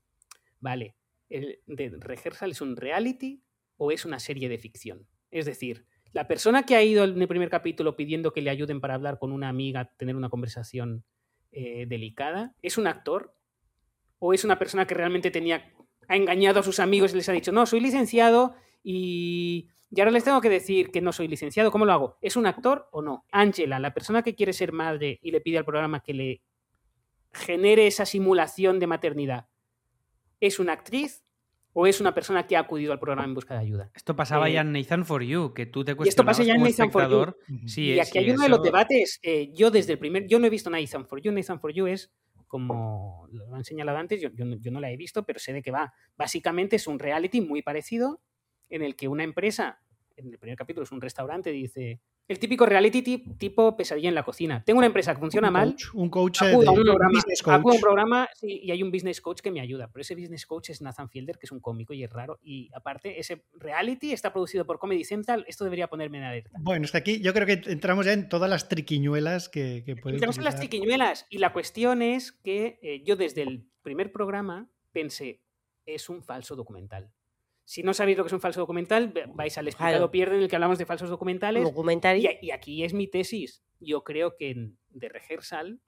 [0.59, 0.97] vale,
[1.29, 3.41] ¿el The Rehearsal es un reality
[3.77, 5.07] o es una serie de ficción?
[5.31, 8.81] Es decir, la persona que ha ido en el primer capítulo pidiendo que le ayuden
[8.81, 11.05] para hablar con una amiga, tener una conversación
[11.53, 13.35] eh, delicada, ¿es un actor?
[14.19, 15.75] ¿O es una persona que realmente tenía,
[16.09, 20.11] ha engañado a sus amigos y les ha dicho, no, soy licenciado y, y ahora
[20.11, 22.19] les tengo que decir que no soy licenciado, ¿cómo lo hago?
[22.23, 23.27] ¿Es un actor o no?
[23.31, 26.43] Ángela, la persona que quiere ser madre y le pide al programa que le
[27.33, 29.49] genere esa simulación de maternidad,
[30.41, 31.26] ¿es una actriz
[31.79, 33.91] o es una persona que ha acudido al programa en busca de ayuda?
[33.95, 36.47] Esto pasaba Eh, ya en Nathan for You, que tú te y esto pasa cuestionabas
[36.47, 37.69] ya en Nathan for You.
[37.69, 39.21] Sí, y aquí sí, hay uno de los debates.
[39.23, 41.33] eh, yo desde el primer, yo no he visto Nathan for You.
[41.33, 42.11] Nathan for You es
[42.47, 45.53] como lo han señalado antes, yo, yo no, yo no la he visto, pero sé
[45.53, 45.93] de qué va.
[46.17, 48.23] Básicamente es un reality muy parecido
[48.71, 49.83] en el que una empresa,
[50.17, 54.15] en el primer capítulo es un restaurante, dice el típico reality ti- tipo pesadilla en
[54.15, 54.63] la cocina.
[54.65, 57.75] Tengo una empresa que funciona un mal, coach, un coach acudo a un programa, acudo
[57.75, 60.71] un programa sí, y hay un business coach que me ayuda, pero ese business coach
[60.71, 62.39] es Nathan Fielder, que es un cómico y es raro.
[62.43, 65.45] Y aparte, ese reality está producido por Comedy Central.
[65.49, 66.59] Esto debería ponerme en alerta.
[66.61, 70.17] Bueno, que aquí yo creo que entramos ya en todas las triquiñuelas que, que puede
[70.17, 71.27] Entramos en las triquiñuelas.
[71.31, 75.43] Y la cuestión es que eh, yo desde el primer programa pensé,
[75.85, 77.13] es un falso documental.
[77.69, 80.11] Si no sabéis lo que es un falso documental, vais al explicado Claro.
[80.13, 81.65] pierde en el que hablamos de falsos documentales.
[81.65, 82.27] Documentary.
[82.41, 83.65] Y, aquí es mi tesis.
[83.81, 85.81] Yo creo que en The Rehearsal,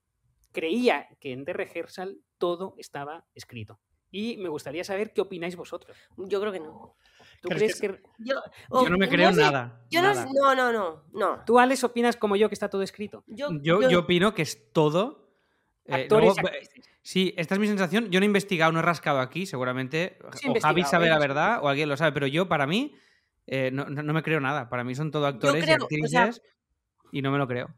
[0.53, 3.79] creía que en The Rehearsal todo estaba escrito.
[4.11, 5.97] Y me gustaría saber qué opináis vosotros.
[6.17, 6.97] Yo creo que no.
[7.41, 8.01] ¿Tú crees que...
[8.19, 8.35] Yo,
[8.73, 9.85] Yo no me creo sé, nada.
[9.91, 10.27] Yo no, nada.
[10.35, 11.45] no, no, no, no.
[11.45, 13.23] ¿Tú, Alex, opinas como yo que está todo escrito?
[13.29, 15.31] Yo, Yo, yo opino que es todo.
[15.85, 16.98] eh, Actores luego, y actrices.
[17.11, 18.11] Sí, esta es mi sensación.
[18.11, 20.19] Yo no he investigado, no he rascado aquí, seguramente.
[20.35, 21.09] Sí o Javi sabe ¿eh?
[21.09, 22.95] la verdad o alguien lo sabe, pero yo, para mí,
[23.47, 24.69] eh, no, no- no me creo nada.
[24.69, 26.33] Para mí son todo actores creo, y o actrices sea,
[27.11, 27.75] y no me lo creo.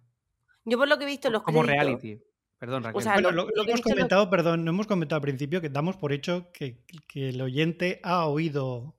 [0.64, 2.20] Yo por lo que he visto en los Como créditos, reality.
[2.58, 3.02] Perdón, Raquel.
[3.02, 5.22] sea, Bueno, lo- lo, lo lo que he hemos comentado, perdón, no hemos comentado al
[5.22, 8.96] principio que damos por hecho que, que el oyente ha oído,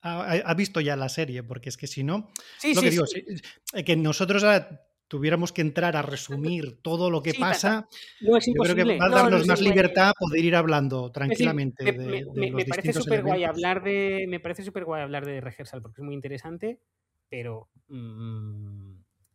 [0.00, 2.90] ha, ha visto ya la serie, porque es que si no, Sí, lo sí, que
[2.92, 3.24] digo, sí.
[3.74, 7.88] eh, que nosotros ahora tuviéramos que entrar a resumir todo lo que Sí, pasa,
[8.20, 8.94] No es yo creo imposible.
[8.94, 11.98] que va a No, darnos no más libertad poder ir hablando decir, tranquilamente me, de,
[11.98, 14.26] me- de me- los me parece distintos súper guay hablar de.
[14.28, 16.80] Me parece súper guay hablar de Rehearsal porque es muy interesante,
[17.28, 18.92] pero mm,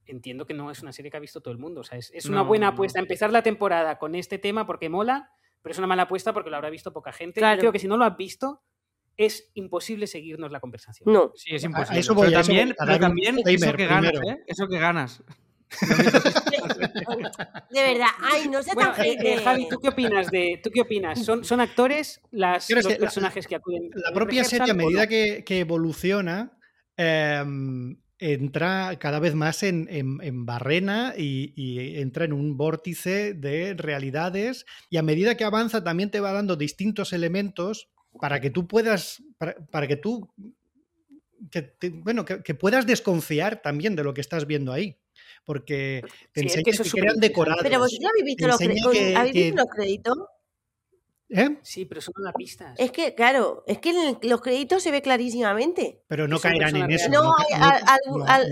[0.07, 1.81] entiendo que no es una serie que ha visto todo el mundo.
[1.81, 2.73] O sea, es, es una No, buena no.
[2.73, 5.29] apuesta empezar la temporada con este tema porque mola,
[5.61, 7.39] pero es una mala apuesta porque lo habrá visto poca gente.
[7.39, 7.59] Claro.
[7.59, 8.61] creo que si no lo has visto,
[9.15, 11.11] es imposible seguirnos la conversación.
[11.13, 11.31] No.
[11.35, 11.99] Sí, es a imposible.
[11.99, 13.85] eso voy, pero a eso voy, también, a pero dar un también eso disclaimer que
[13.87, 14.37] ganas, primero.
[14.37, 14.43] ¿eh?
[14.47, 15.23] Eso que ganas.
[17.69, 20.69] De verdad, ay, no sé Bueno, tan eh, eh, Javi, ¿tú qué opinas de, ¿tú
[20.71, 21.23] qué opinas?
[21.23, 23.89] ¿Son, son actores las, los que la- personajes que acuden?
[23.93, 25.09] La propia serie, a medida no?
[25.09, 26.57] que, que evoluciona,
[26.97, 33.33] em, entra cada vez más en, en- en barrena y, y entra en un vórtice
[33.33, 38.49] de realidades y a medida que avanza también te va dando distintos elementos para que
[38.49, 40.29] tú puedas, para, para que tú,
[41.49, 44.97] que te- bueno, que, que puedas desconfiar también de lo que estás viendo ahí.
[45.45, 46.01] Porque
[46.33, 47.27] te Sí, es enseña que que, eso es crean superinteresante.
[47.27, 47.63] decorados.
[47.63, 50.17] Pero vosotros habéis visto, los, que- ¿habéis visto que- los créditos.
[51.33, 51.59] ¿Eh?
[51.61, 52.77] Sí, pero son una pistas.
[52.77, 56.03] Es que, claro, es que en los créditos se ve clarísimamente.
[56.07, 57.09] Pero no caerán en eso.
[57.09, 57.33] No,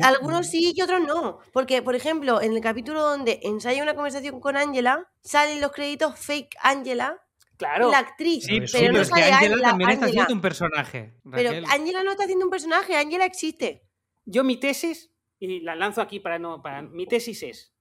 [0.03, 0.43] algunos no.
[0.43, 1.39] sí y otros no.
[1.51, 6.17] Porque, por ejemplo, en el capítulo donde ensaya una conversación con Angela, salen los créditos
[6.19, 7.21] fake Angela,
[7.57, 7.91] Claro.
[7.91, 8.45] la actriz.
[8.45, 10.21] Sí, Pero sí, pero no es que sale Angela Angela, también está Angela.
[10.23, 11.13] haciendo un personaje.
[11.31, 11.49] Pero.
[11.69, 13.83] Angela no está haciendo un personaje, Angela existe.
[14.25, 15.08] Yo mi tesis,
[15.39, 16.61] y la lanzo aquí para no.
[16.61, 17.73] Para, mi tesis es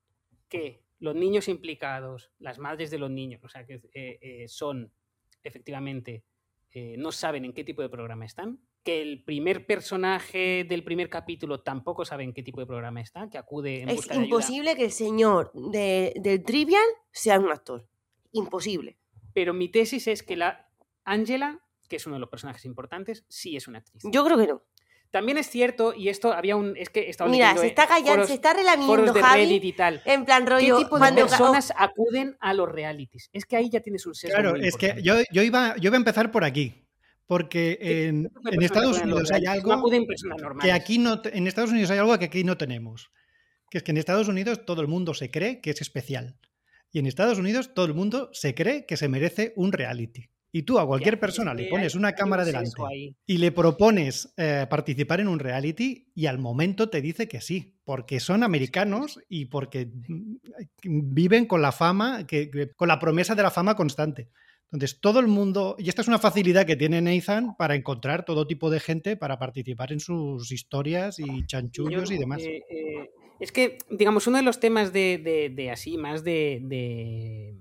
[0.48, 4.92] que los niños implicados, las madres de los niños, o sea, que eh, eh, son
[5.42, 6.24] efectivamente.
[6.72, 8.60] eh, no saben en qué tipo de programa están.
[8.84, 13.28] Que el primer personaje del primer capítulo tampoco sabe en qué tipo de programa está,
[13.30, 14.26] que acude en Es busca de ayuda.
[14.26, 17.88] imposible que el señor de- del Trivial sea un actor.
[18.32, 18.98] Imposible.
[19.32, 20.70] Pero mi tesis es que la
[21.04, 24.02] Angela, que es uno de los personajes importantes, sí es una actriz.
[24.04, 24.62] Yo creo que no.
[25.10, 26.76] También es cierto, y esto había un.
[26.76, 29.42] Es que estaba Mira, se está callando, foros- se está relamiendo foros de Javi.
[29.44, 30.02] Reddit y tal.
[30.04, 30.76] En plan ¿Qué rollo.
[30.78, 33.30] tipo de cuando- personas acuden a los realities?
[33.32, 34.34] Es que ahí ya tienes un sesgo.
[34.34, 36.84] Claro, muy es que yo, yo, iba, yo iba a empezar por aquí.
[37.26, 38.30] Porque ¿Qué en,
[38.62, 39.42] Estados Unidos hay?
[39.42, 39.90] No algo
[40.62, 43.10] que aquí no, en Estados Unidos hay algo que aquí no tenemos.
[43.70, 46.38] Que es que en Estados Unidos todo el mundo se cree que es especial.
[46.90, 50.30] Y en Estados Unidos todo el mundo se cree que se merece un reality.
[50.50, 52.72] Y tú a cualquier Ya, persona le pones una cámara delante
[53.26, 57.76] y le propones eh, participar en un reality y al momento te dice que sí,
[57.84, 60.37] porque son americanos y porque mm,
[60.84, 64.30] viven con la fama, que, que- con la promesa de la fama constante.
[64.70, 68.46] Entonces, todo el mundo, y esta es una facilidad que tiene Nathan para encontrar todo
[68.46, 72.42] tipo de gente para participar en sus historias y chanchullos Yo, y demás.
[72.42, 76.61] eh, eh, es que, digamos, uno de los temas de, de- de así, más de,
[76.64, 77.54] de,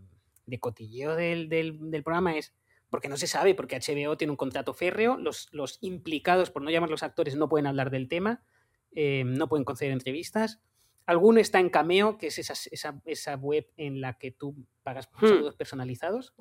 [0.45, 2.54] de cotilleo del, del- del programa es
[2.89, 6.69] porque no se sabe, porque HBO tiene un contrato férreo, los, los implicados, por no
[6.69, 8.43] llamar los actores, no pueden hablar del tema,
[8.93, 10.62] eh, no pueden conceder entrevistas.
[11.06, 15.10] Alguno está en Cameo, que es esa, esa, esa web en la que tú pagas
[15.19, 15.28] Hmm.
[15.28, 16.34] saludos personalizados,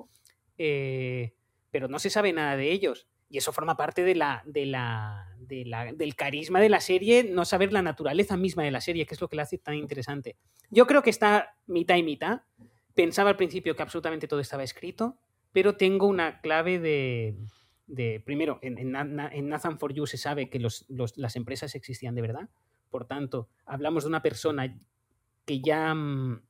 [0.57, 1.33] eh,
[1.71, 3.07] pero no se sabe nada de ellos.
[3.29, 7.25] Y eso forma parte de la, de la, de la- del carisma de la serie,
[7.25, 9.75] no saber la naturaleza misma de la serie, que es lo que la hace tan
[9.75, 10.37] interesante.
[10.69, 12.43] Yo creo que está mitad y mitad.
[12.95, 15.17] Pensaba al principio que absolutamente todo estaba escrito,
[15.51, 17.35] pero tengo una clave de...
[17.87, 21.17] de primero, en, en Na- Na- en Nathan For You se sabe que los- los-
[21.17, 22.49] las empresas existían de verdad.
[22.89, 24.77] Por tanto, hablamos de una persona
[25.45, 26.41] que ya mm,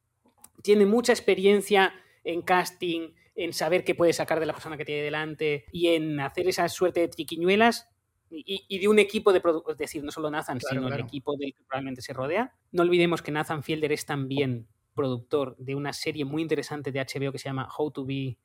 [0.63, 5.01] tiene mucha experiencia en casting, en saber qué puede sacar de la persona que tiene
[5.03, 7.87] delante y en hacer esa suerte de triquiñuelas
[8.31, 11.01] y, y de un equipo de productos, es decir, no solo Nathan, Claro, sino claro.
[11.03, 12.53] el equipo del que probablemente se rodea.
[12.71, 17.31] No olvidemos que Nathan Fielder es también productor de una serie muy interesante de HBO
[17.31, 18.37] que se llama How to Be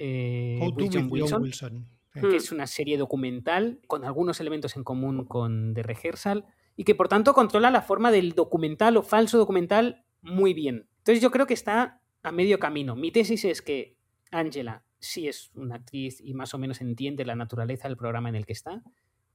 [0.00, 1.08] eh, Wilson
[1.42, 1.86] Wilson.
[2.12, 2.20] Sí.
[2.22, 6.44] que es una serie documental con algunos elementos en común con The Rehearsal
[6.76, 10.88] y que por tanto controla la forma del documental o falso documental muy bien.
[10.98, 12.96] Entonces yo creo que está a medio camino.
[12.96, 13.96] Mi tesis es que
[14.32, 18.34] Angela sí es una actriz y más o menos entiende la naturaleza del programa en
[18.34, 18.82] el que está,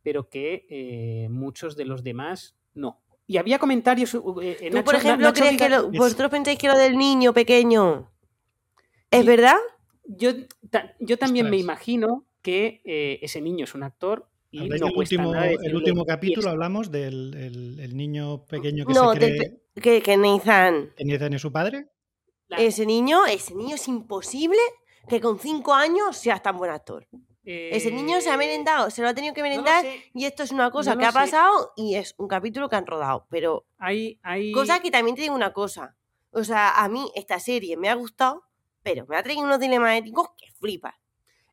[0.04, 3.02] pero que eh, muchos de los demás no.
[3.26, 4.14] Y había comentarios...
[4.16, 6.98] eh, eh, ¿Tú, Nacho- por ejemplo, Nacho crees que lo- vosotros pensáis que lo del
[6.98, 8.12] niño pequeño
[9.12, 9.56] es verdad?
[10.08, 10.32] Yo,
[10.70, 14.84] ta- yo también me imagino que eh, ese niño es un actor y no del
[14.96, 19.60] último, el último capítulo hablamos del el- el niño pequeño que No, se del cree
[19.74, 21.88] pe- que, que Nathan, que Nathan es su padre.
[22.48, 24.60] la- ese niño, ese niño es imposible
[25.10, 27.08] que con cinco años seas tan buen actor.
[27.48, 30.52] Ese niño se ha Eh, merendado, se lo ha tenido que merendar y esto es
[30.52, 31.18] una cosa no que ha sé.
[31.20, 33.28] pasado y es un capítulo que han rodado.
[33.30, 34.52] Pero Hay, hay...
[34.52, 35.96] cosa que también te digo una cosa.
[36.32, 38.45] O sea, a mí esta serie me ha gustado,
[38.86, 40.94] pero me ha traído unos dilemas éticos que flipas.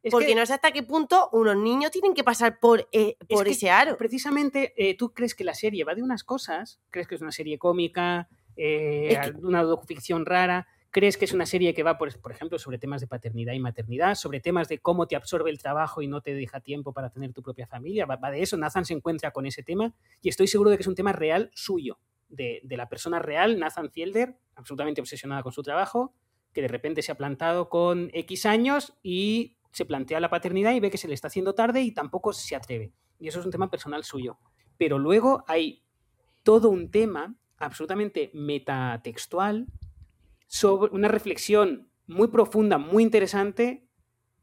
[0.03, 3.17] es Porque que no sé hasta qué punto unos niños tienen que pasar por, eh,
[3.27, 3.97] por que ese aro.
[3.97, 7.33] precisamente eh, tú crees que la serie va de unas cosas, crees que es una
[7.33, 11.97] serie cómica, eh, Es que- una docuficción rara, crees que es una serie que va,
[11.97, 15.49] por, por ejemplo, sobre temas de paternidad y maternidad, sobre temas de cómo te absorbe
[15.49, 18.43] el trabajo y no te deja tiempo para tener tu propia familia, va, va de
[18.43, 21.13] eso, Nathan se encuentra con ese tema y estoy seguro de que es un tema
[21.13, 26.13] real suyo, de, de la persona real, Nathan Fielder, absolutamente obsesionada con su trabajo,
[26.53, 30.81] que de repente se ha plantado con X años y se plantea la paternidad y
[30.81, 32.93] ve que se le está haciendo tarde y tampoco se atreve.
[33.19, 34.39] Y eso es un tema personal suyo.
[34.77, 35.83] Pero luego hay
[36.43, 39.67] todo un tema absolutamente metatextual
[40.47, 43.89] sobre una reflexión muy profunda, muy interesante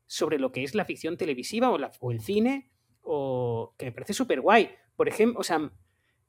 [0.08, 4.42] sobre lo que es la ficción televisiva o, el cine, o que me parece súper
[4.42, 4.72] guay.
[4.96, 5.72] Por ejemplo, o sea,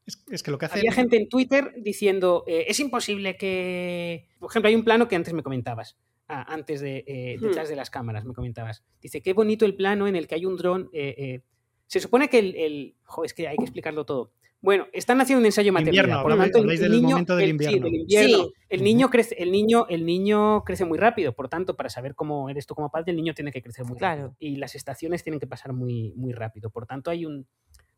[0.06, 0.78] Es, es que lo que hace.
[0.78, 4.26] había gente en Twitter diciendo, eh, es imposible que...
[4.38, 5.96] Por ejemplo, hay un plano que antes me comentabas,
[6.28, 7.42] ah, antes de, eh, Hmm.
[7.42, 8.82] detrás de las cámaras me comentabas.
[9.00, 10.88] Dice, qué bonito el plano en el que hay un dron.
[10.92, 11.42] eh, eh".
[11.86, 12.54] Se supone que el...
[12.56, 12.94] el...
[13.04, 14.32] Jo, es que hay que explicarlo todo.
[14.62, 16.02] Bueno, están haciendo un ensayo maternidad.
[16.04, 17.84] Invierno, por lo tanto, el- del niño, momento del el- sí, invierno.
[17.86, 18.38] del invierno.
[18.44, 18.52] Sí.
[18.68, 22.50] El niño crece, el niño, el niño crece muy rápido, por tanto, para saber cómo
[22.50, 24.22] eres tú como padre, el niño tiene que crecer muy Claro.
[24.24, 24.36] rápido.
[24.38, 26.68] Y las estaciones tienen que pasar muy, muy rápido.
[26.70, 27.46] Por tanto, hay un.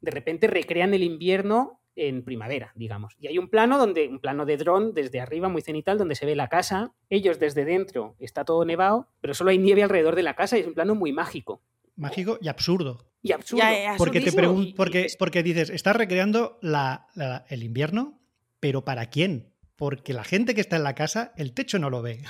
[0.00, 3.14] De repente recrean el invierno en primavera, digamos.
[3.18, 6.24] Y hay un plano donde, un plano de dron desde arriba, muy cenital, donde se
[6.26, 6.92] ve la casa.
[7.10, 10.60] Ellos desde dentro está todo nevado, pero solo hay nieve alrededor de la casa y
[10.62, 11.62] es un plano muy mágico.
[11.96, 13.06] Mágico y absurdo.
[13.22, 13.62] Y absurdo.
[13.62, 14.54] Ya, es Porque te absurdísimo.
[14.58, 18.18] pregun- Y- porque, porque dices, estás recreando la- la- el invierno,
[18.58, 19.52] pero ¿para quién?
[19.76, 22.22] Porque la gente que está en la casa, el techo no lo ve.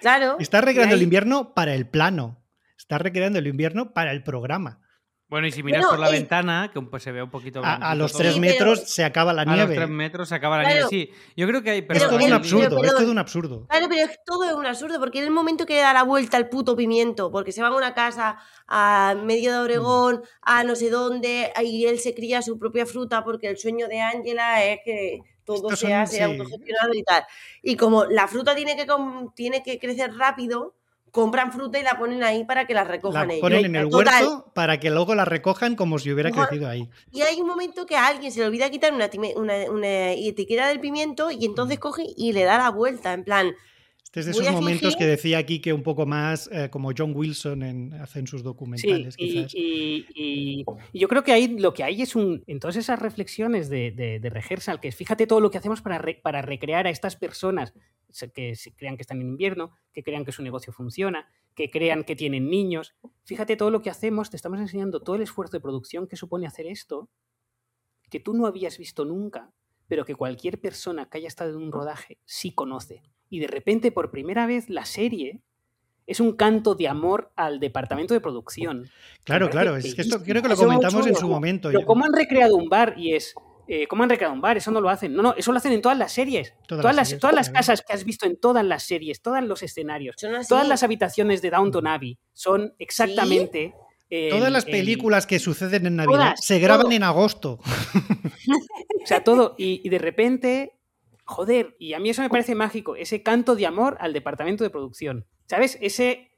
[0.00, 0.36] Claro.
[0.38, 2.42] Estás recreando el invierno para el plano.
[2.78, 4.80] Estás recreando el invierno para el programa.
[5.30, 7.74] Bueno, y si miras Bueno, por la ventana, que pues se ve un poquito A,
[7.76, 9.74] a los tres Sí, pero- metros se acaba la a los nieve.
[9.76, 10.88] tres metros se acaba la Claro.
[10.90, 11.12] nieve.
[11.14, 11.78] Sí, yo creo que hay...
[11.78, 13.66] Es Pero todo el- un pero- absurdo, es pero- todo un absurdo.
[13.68, 16.02] Claro, pero es todo es un absurdo, porque en el momento que le da la
[16.02, 20.64] vuelta al puto pimiento, porque se va a una casa a medio de Obregón, a
[20.64, 24.64] no sé dónde, y él se cría su propia fruta, porque el sueño de Ángela
[24.64, 26.32] es que todo Estos sea, son- sea sí.
[26.32, 27.24] autogestionado y tal.
[27.62, 30.74] Y como la fruta tiene que, com- tiene que crecer rápido,
[31.10, 33.40] compran fruta y la ponen ahí para que la La recojan ellos.
[33.40, 36.88] ponen en el Total, huerto para que luego la recojan como si hubiera crecido ahí.
[37.10, 40.68] Y hay un momento que a alguien se le olvida quitar una, una- una etiqueta
[40.68, 43.52] del pimiento y entonces coge y le da la vuelta, en plan,
[44.12, 46.90] Este es de Voy esos momentos que decía aquí que un poco más eh, como
[46.98, 49.54] John Wilson en, hace en sus Sí, documentales, y, quizás.
[49.54, 52.42] y- y- y yo creo que ahí lo que hay es un.
[52.48, 55.80] En todas esas reflexiones de, de, de rehearsal, que es fíjate todo lo que hacemos
[55.80, 57.72] para, re- para recrear a estas personas
[58.34, 62.02] que se crean que están en invierno, que crean que su negocio funciona, que crean
[62.02, 62.96] que tienen niños.
[63.22, 66.48] Fíjate todo lo que hacemos, te estamos enseñando todo el esfuerzo de producción que supone
[66.48, 67.08] hacer esto,
[68.10, 69.52] que tú no habías visto nunca,
[69.90, 73.02] pero que cualquier persona que haya estado en un rodaje sí conoce.
[73.28, 75.40] Y de repente, por primera vez, la serie
[76.06, 78.88] es un canto de amor al departamento de producción.
[79.24, 81.70] Claro, claro, es que esto creo que lo comentamos en su momento.
[81.72, 81.84] Pero.
[81.84, 82.94] ¿cómo han recreado un bar?
[82.96, 83.34] Y es.
[83.66, 84.56] eh, ¿Cómo han recreado un bar?
[84.56, 85.12] Eso no lo hacen.
[85.12, 86.54] No, no, eso lo hacen en todas las series.
[86.68, 87.58] Todas Todas, las series, todas las claro.
[87.58, 90.14] casas que has visto en todas las series, todos los escenarios,
[90.48, 93.74] todas las habitaciones de Downton Abbey son exactamente.
[94.30, 96.92] Todas las el- películas que suceden en Navidad Todas, se graban todo.
[96.92, 97.58] en agosto.
[99.02, 99.54] O sea, todo.
[99.58, 100.72] Y, y de repente,
[101.24, 104.70] joder, y a mí eso me parece mágico, ese canto de amor al departamento de
[104.70, 105.26] producción.
[105.46, 105.78] ¿Sabes?
[105.80, 106.29] Ese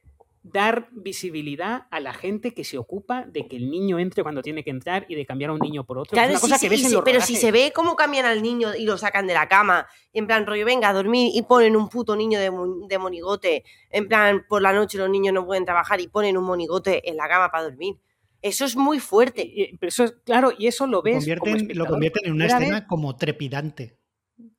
[0.44, 4.64] dar visibilidad a la gente que se ocupa de que el niño entre cuando tiene
[4.64, 6.14] que entrar y de cambiar a un niño por otro.
[6.16, 7.94] Claro, es una sí, cosa sí, que ves en los pero si se ve cómo
[7.94, 11.31] cambian al niño y lo sacan de la cama, en plan rollo, venga a dormir
[11.35, 15.09] y ponen un puto niño de, mon- de monigote, en plan por la noche los
[15.09, 17.96] niños no pueden trabajar y ponen un monigote en la cama para dormir.
[18.40, 19.42] Eso es muy fuerte.
[19.42, 21.24] Y- y- pero eso es, claro, y eso lo ves.
[21.38, 22.88] como convierten, lo convierten en una escena vez.
[22.88, 23.96] como trepidante.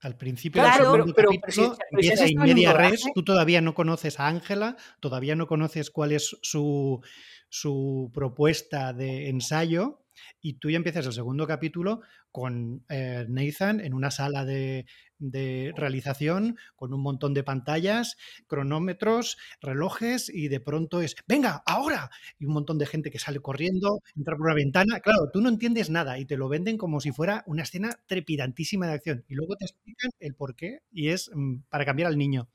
[0.02, 3.62] Al principio Claro, del segundo pero- capítulo pero pero si un media res, tú todavía
[3.62, 7.02] no conoces a Ángela, todavía no conoces cuál es su,
[7.50, 10.03] su propuesta de ensayo
[10.42, 14.86] y tú ya empiezas el segundo capítulo con eh, Nathan en una sala de,
[15.20, 22.10] de realización con un montón de pantallas, cronómetros, relojes y de pronto es, venga, ahora,
[22.40, 25.00] y un montón de gente que sale corriendo, entra por una ventana.
[25.00, 28.88] Claro, tú no entiendes nada y te lo venden como si fuera una escena trepidantísima
[28.88, 32.18] de acción y luego te explican el por qué y es mm, para cambiar al
[32.18, 32.50] niño.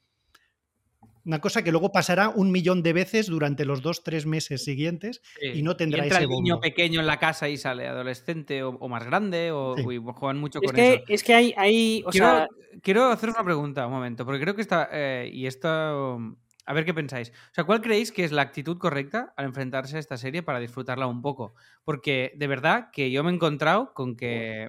[1.29, 5.21] Una cosa que luego pasará un millón de veces durante los dos, tres meses siguientes
[5.39, 5.59] Sí.
[5.59, 6.63] y no tendrá entra ese el niño bombo.
[6.63, 9.83] pequeño en la casa y sale adolescente o, o más grande o Sí.
[9.87, 11.05] uy, juegan mucho Es con que, eso.
[11.07, 12.49] es que hay, hay o quiero, sea,
[12.83, 14.89] quiero haceros una pregunta, un momento, porque creo que está.
[14.91, 15.69] eh, y esto.
[16.65, 17.31] A ver qué pensáis.
[17.31, 20.61] O sea, ¿cuál creéis que es la actitud correcta al enfrentarse a esta serie para
[20.61, 21.55] disfrutarla un poco?
[21.85, 24.69] Porque de verdad que yo me he encontrado con que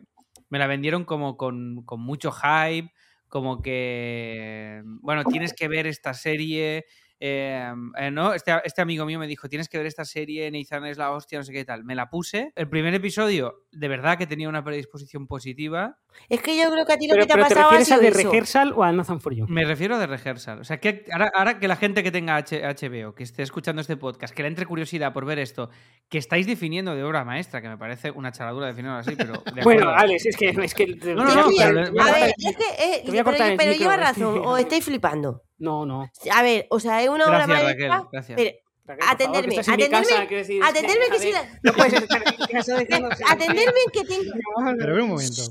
[0.49, 2.91] me la vendieron como con, con mucho hype,
[3.29, 4.81] como que.
[4.85, 6.85] Bueno, tienes que ver esta serie.
[7.19, 8.33] Eh, eh, ¿no?
[8.33, 11.37] Este, este amigo mío me dijo, tienes que ver esta serie, Nathan es la hostia,
[11.39, 11.83] no sé qué tal.
[11.83, 12.51] Me la puse.
[12.55, 15.97] El primer episodio, de verdad que tenía una predisposición positiva.
[16.29, 17.67] Es que yo creo que a ti lo pero, que te ha pero ¿te pasado
[17.69, 18.31] ha refieres a sido de eso.
[18.31, 19.45] rehearsal o a Nathan for You?
[19.47, 20.59] Me refiero a de rehearsal.
[20.59, 23.81] O sea, que ahora, ahora que la gente que tenga H- HBO, que esté escuchando
[23.81, 25.69] este podcast, que le entre curiosidad por ver esto,
[26.09, 29.33] que estáis definiendo de obra maestra, que me parece una charadura definirlo así, pero.
[29.55, 29.89] de Bueno.
[29.89, 30.49] Alex, es que.
[30.49, 33.09] Es que te- No, te no, no, a pero- te ver, es que, eh, Te
[33.11, 35.43] voy a pero, el pero micro, lleva razón, o estáis flipando.
[35.59, 36.09] No, no.
[36.33, 37.87] A ver, o sea, es una obra Gracias, maestra.
[37.89, 38.07] Raquel.
[38.11, 38.35] Gracias.
[38.37, 41.93] pero- Raquel, por favor, Atenderme, que atenderme, casa, quiero decir, atenderme que joder, No puedes
[42.01, 44.31] estar en mi casa diciendo- atenderme que tengo.
[44.33, 45.41] Pero a ver un momento.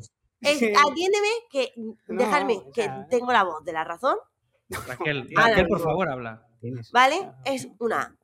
[0.40, 1.72] es- atiéndeme que.
[1.76, 4.16] No, dejarme o que tengo la voz de la razón,
[4.88, 6.44] Raquel, Raquel, por favor, habla.
[6.92, 7.30] ¿vale?
[7.44, 8.16] Es una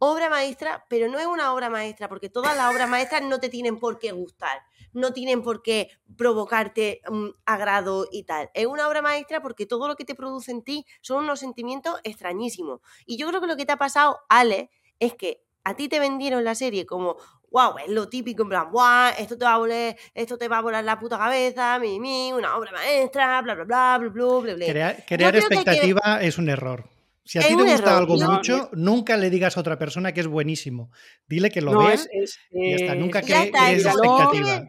[0.00, 3.50] obra maestra, pero no es una obra maestra, porque todas las obras maestras no te
[3.50, 4.62] tienen por qué gustar,
[4.94, 8.50] no tienen por qué provocarte mm, agrado y tal.
[8.54, 12.00] Es una obra maestra porque todo lo que te produce en ti son unos sentimientos
[12.02, 12.80] extrañísimos.
[13.04, 16.00] Y yo creo que lo que te ha pasado, Ale, es que a ti te
[16.00, 17.16] vendieron la serie como,
[17.50, 20.58] wow, es lo típico, en plan, wow, esto te va a volar, esto te va
[20.58, 24.40] a volar la puta cabeza, mi, mi, una obra maestra, bla, bla, bla, bla, bla,
[24.40, 24.66] bla, bla.
[24.66, 26.88] Crear, que expectativa es un error.
[27.30, 30.12] Si a ti te gusta error, algo no, mucho, nunca le digas a otra persona
[30.12, 30.90] que es buenísimo.
[31.28, 33.92] Dile que lo No, vea es, es, y eh, Nunca crees expectativa.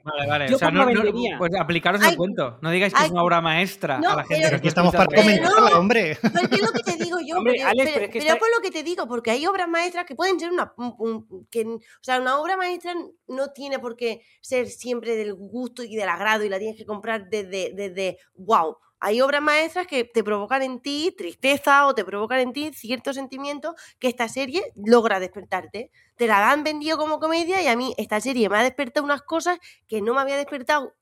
[0.03, 0.47] Vale, vale.
[0.47, 1.37] Yo o sea, cómo no, no- vendería.
[1.39, 2.59] pues aplicaros el cuento.
[2.61, 4.43] No digáis que ay, es una obra maestra no, a la gente.
[4.45, 6.19] pero- aquí estamos para comentarla, hombre.
[6.21, 7.37] Pero ¿qué es lo que te digo yo?
[7.37, 9.31] Hombre, Porque- Alex, pero pero es que pero está- por lo que te digo, porque
[9.31, 10.71] hay obras maestras que pueden ser una...
[10.77, 12.93] un- un- que, o sea, una obra maestra
[13.27, 16.85] no tiene por qué ser siempre del gusto y del agrado y la tienes que
[16.85, 18.77] comprar desde, desde wow.
[19.03, 23.15] Hay obras maestras que te provocan en ti tristeza o te provocan en ti ciertos
[23.15, 25.89] sentimientos que esta serie logra despertarte.
[26.15, 29.23] Te la han vendido como comedia y a mí esta serie me ha despertado unas
[29.23, 30.93] cosas que no me había despertado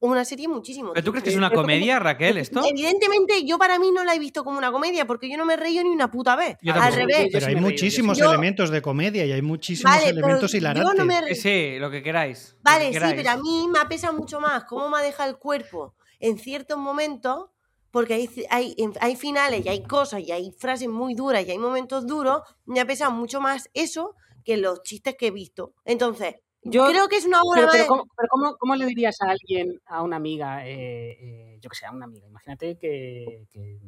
[0.00, 0.92] una serie muchísimo.
[0.92, 2.60] ¿Pero tú crees que es una Pero- comedia, Raquel, esto?
[2.68, 5.54] Evidentemente, yo para mí no la he visto como una comedia, porque yo no me
[5.54, 6.58] he reído ni una puta vez.
[6.60, 7.28] Yo Al revés.
[7.32, 10.94] Pero hay muchísimos yo- elementos de comedia y hay muchísimos Vale, elementos yo hilarantes.
[10.98, 12.54] no me Sí, re- sí, lo que queráis.
[12.62, 15.30] Vale, que sí, pero a mí me ha pesado mucho más cómo me ha dejado
[15.30, 17.50] el cuerpo en ciertos momentos,
[17.90, 21.58] porque hay, hay, hay finales y hay cosas y hay frases muy duras y hay
[21.58, 25.74] momentos duros, me ha pesado mucho más eso que los chistes que he visto.
[25.84, 29.20] Entonces, Yo- creo que es una obra Pero, pero, ¿cómo, pero cómo- cómo le dirías
[29.20, 32.26] a alguien, a una amiga, eh, eh, yo que sé, a una amiga?
[32.26, 33.78] Imagínate que, que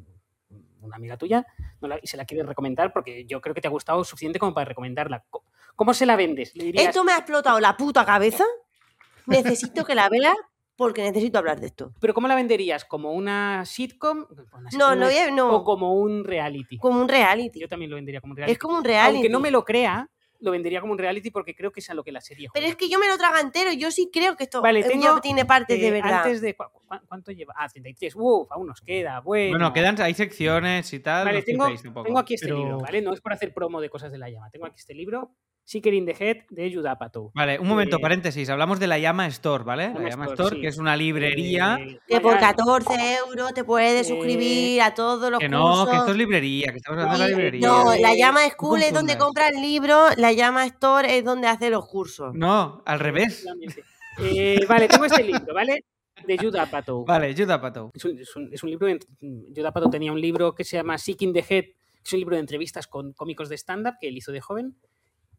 [0.83, 1.45] una amiga tuya
[1.81, 4.39] no la- y se la quiere recomendar porque yo creo que te ha gustado suficiente
[4.39, 5.25] como para recomendarla.
[5.31, 5.43] Co-
[5.75, 6.55] ¿Cómo se la vendes?
[6.55, 8.45] Le dirías, Esto me ha explotado la puta cabeza.
[9.27, 10.37] Necesito que la veas
[10.77, 11.93] porque necesito hablar de esto.
[12.01, 12.85] ¿Pero cómo la venderías?
[12.85, 14.27] ¿Como una sitcom?
[14.31, 15.65] Una No, sitcom no, es- ya- ¿O no.
[15.65, 16.79] como un reality?
[16.79, 17.61] Como un reality.
[17.61, 18.53] Yo también lo vendería como un reality.
[18.53, 19.17] Es como un reality.
[19.17, 20.09] Aunque no me lo crea,
[20.41, 22.67] lo vendería como un reality porque creo que es a lo que la serie Pero
[22.67, 23.73] es que yo me lo traga entero.
[23.73, 26.25] Yo sí creo que esto Vale, tengo, tiene partes de Eh, verdad.
[26.25, 27.55] Antes de, ¿cu- cu- ¿Cuánto lleva?
[27.57, 28.13] Ah, 33.
[28.15, 29.21] Uf, aún nos queda.
[29.21, 31.25] Bueno, Bueno, quedan, hay secciones y tal.
[31.25, 32.05] Vale, no tengo, flipéis tampoco.
[32.05, 33.01] tengo aquí este Pero- libro, ¿vale?
[33.01, 34.51] No es por hacer promo de cosas de la llama.
[34.51, 35.31] Tengo aquí este libro,
[35.69, 37.33] Seeker in the Head, de Judah Apatow.
[37.35, 38.49] Vale, un momento, Eh, paréntesis.
[38.49, 39.93] Hablamos de la Llama Store, ¿vale?
[39.93, 40.63] La Llama Store, Store, sí.
[40.63, 41.77] que es una librería.
[41.81, 45.63] Eh, Que por vaya, 14 euros te puedes Eh, suscribir a todos los Que no,
[45.69, 45.89] cursos.
[45.91, 47.67] que esto es librería, que estamos hablando de la librería.
[47.67, 51.85] No, la llama School es donde compras libros, la llama Store es donde hace los
[51.89, 52.33] cursos.
[52.33, 53.45] No, al revés.
[54.19, 55.85] Eh, vale, tengo este libro, ¿vale?
[56.27, 57.05] De Judah Apatow.
[57.05, 57.91] Vale, Judah Pato.
[57.93, 58.87] Es un, es un- es un libro.
[58.87, 58.99] de-
[59.55, 62.37] Judah Apatow tenía un libro que se llama Seeking the Head, que es un libro
[62.37, 64.77] de entrevistas con cómicos de stand-up que él hizo de joven.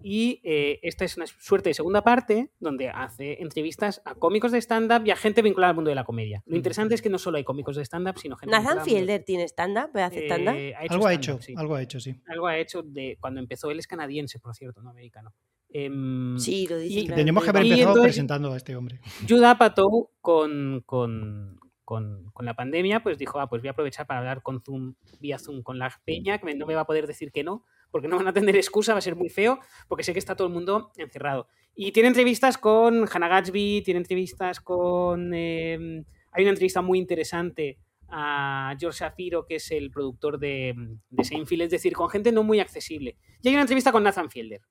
[0.03, 4.59] Y eh, esta es una suerte de segunda parte donde hace entrevistas a cómicos de
[4.61, 6.43] stand-up y a gente vinculada al mundo de la comedia.
[6.45, 8.51] Lo interesante es que no solo hay cómicos de stand-up, sino gente.
[8.51, 10.55] Nathan vinculada al mundo- Fielder tiene stand-up, hace stand-up.
[10.55, 11.53] Eh, ha Algo ha hecho, stand-up, sí.
[11.57, 12.15] algo ha hecho, sí.
[12.27, 13.71] Algo ha hecho de cuando empezó.
[13.71, 15.33] Él es canadiense, por cierto, no americano.
[15.69, 16.99] Em, sí, lo dice.
[17.01, 18.99] y Tenemos que haber empezado entonces- presentando a este hombre.
[19.27, 24.07] Judah Apatow con, con, con, con la pandemia, pues dijo, ah, pues voy a aprovechar
[24.07, 27.05] para hablar con Zoom, vía Zoom con la peña, que no me va a poder
[27.07, 30.03] decir que no, porque no van a tener excusa, va a ser muy feo, porque
[30.03, 31.47] sé que está todo el mundo encerrado.
[31.75, 35.31] Y tiene entrevistas con Hannah Gatsby, tiene entrevistas con...
[35.33, 40.73] eh, hay una entrevista muy interesante a George Shapiro, que es el productor de,
[41.09, 43.17] de Seinfeld, es decir, con gente no muy accesible.
[43.41, 44.61] Y hay una entrevista con Nathan Fielder.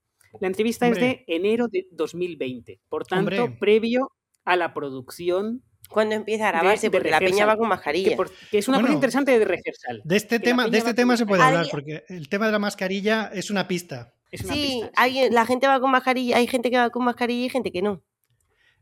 [0.41, 1.25] La entrevista es Hombre.
[1.27, 3.57] de enero de 2020, por tanto, Hombre.
[3.59, 4.13] previo
[4.45, 8.17] a la producción, Cuando empieza a grabarse, de porque la peña va con que, mascarilla.
[8.17, 10.03] por- que es una Bueno, cosa interesante de rehearsal.
[10.05, 12.53] De este tema, de este va tema con se puede hablar, porque el tema de
[12.53, 14.13] la mascarilla es una pista.
[14.31, 14.93] Es una Sí, pista, sí.
[14.97, 17.83] alguien, la gente va con mascarilla, hay gente que va con mascarilla y gente que
[17.83, 18.03] no.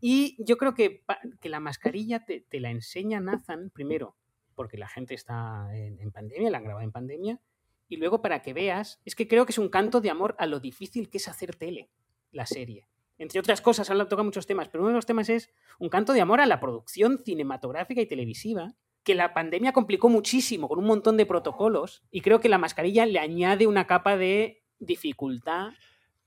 [0.01, 1.03] Y yo creo que,
[1.41, 4.17] que la mascarilla te, te la enseña Nathan primero,
[4.55, 7.41] porque la gente está en, en pandemia, la han grabado en pandemia,
[7.89, 10.47] y luego para que veas, es que creo que es un canto de amor a
[10.47, 11.91] lo difícil que es hacer tele,
[12.33, 12.89] la serie.
[13.19, 16.13] Entre otras cosas, han tocado muchos temas, pero uno de los temas es un canto
[16.13, 18.75] de amor a la producción cinematográfica y televisiva,
[19.05, 23.07] que la pandemia complicó muchísimo con un montón de protocolos, y creo que la mascarilla
[23.07, 25.73] le añade una capa de dificultad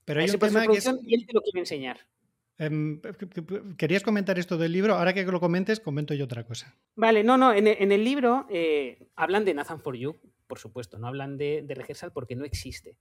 [0.06, 1.42] Pero a hay ese un proceso tema de que es, producción y él te lo
[1.42, 2.00] quiere enseñar.
[2.58, 3.02] em,
[3.78, 4.96] ¿Querías comentar esto del libro?
[4.96, 6.76] Ahora que lo comentes, comento yo otra cosa.
[6.96, 10.16] Vale, no, no, en el, en el libro eh, hablan de Nathan for You,
[10.48, 12.96] por supuesto, no hablan de, de Rehearsal porque no existe.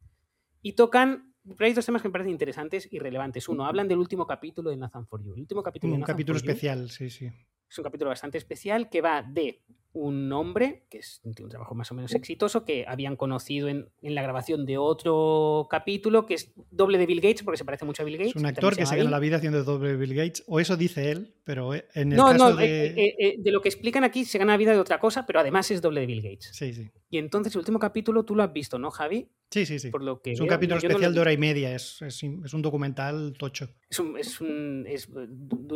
[0.62, 3.48] Y tocan, pero hay dos temas que me parecen interesantes y relevantes.
[3.48, 5.35] Uno, hablan del último capítulo de Nathan for You.
[5.35, 7.26] El último capítulo de Un Nathan capítulo for You especial, sí, sí.
[7.68, 9.62] es un capítulo bastante especial que va de
[9.98, 13.88] un hombre, que es tiene un trabajo más o menos exitoso, que habían conocido en,
[14.02, 17.85] en la grabación de otro capítulo, que es doble de Bill Gates, porque se parece
[17.87, 18.37] mucho a Bill Gates.
[18.37, 21.11] Es un actor que se gana la vida haciendo doble Bill Gates, o eso dice
[21.11, 22.87] él, pero eh, en el No, caso no, de...
[22.87, 25.24] eh, eh, eh, de lo que explican aquí se gana la vida de otra cosa,
[25.26, 26.50] pero además es doble de Bill Gates.
[26.52, 26.90] Sí, sí.
[27.09, 29.28] Y entonces el último capítulo tú lo has visto, ¿no, Javi?
[29.48, 29.90] Sí, sí, sí.
[29.90, 30.56] Por lo que Es un veo.
[30.56, 33.68] capítulo no especial de hora y media, es, es, es un documental tocho.
[33.88, 34.85] Es un- es un-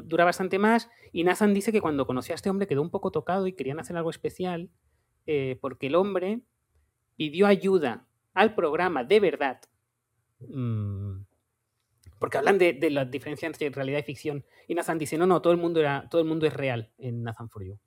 [0.08, 0.88] dura bastante más.
[1.12, 3.78] Y Nathan dice que cuando conoció a este hombre quedó un poco tocado y querían
[3.78, 4.70] hacer algo especial
[5.26, 6.40] eh, porque el hombre
[7.16, 9.60] pidió ayuda al programa de verdad.
[10.40, 11.22] Mm,
[12.18, 14.44] porque hablan de, de la diferencia entre realidad y ficción.
[14.68, 17.22] Y Nathan dice, no, no, todo el mundo, era, todo el mundo es real en
[17.22, 17.78] Nathan For You.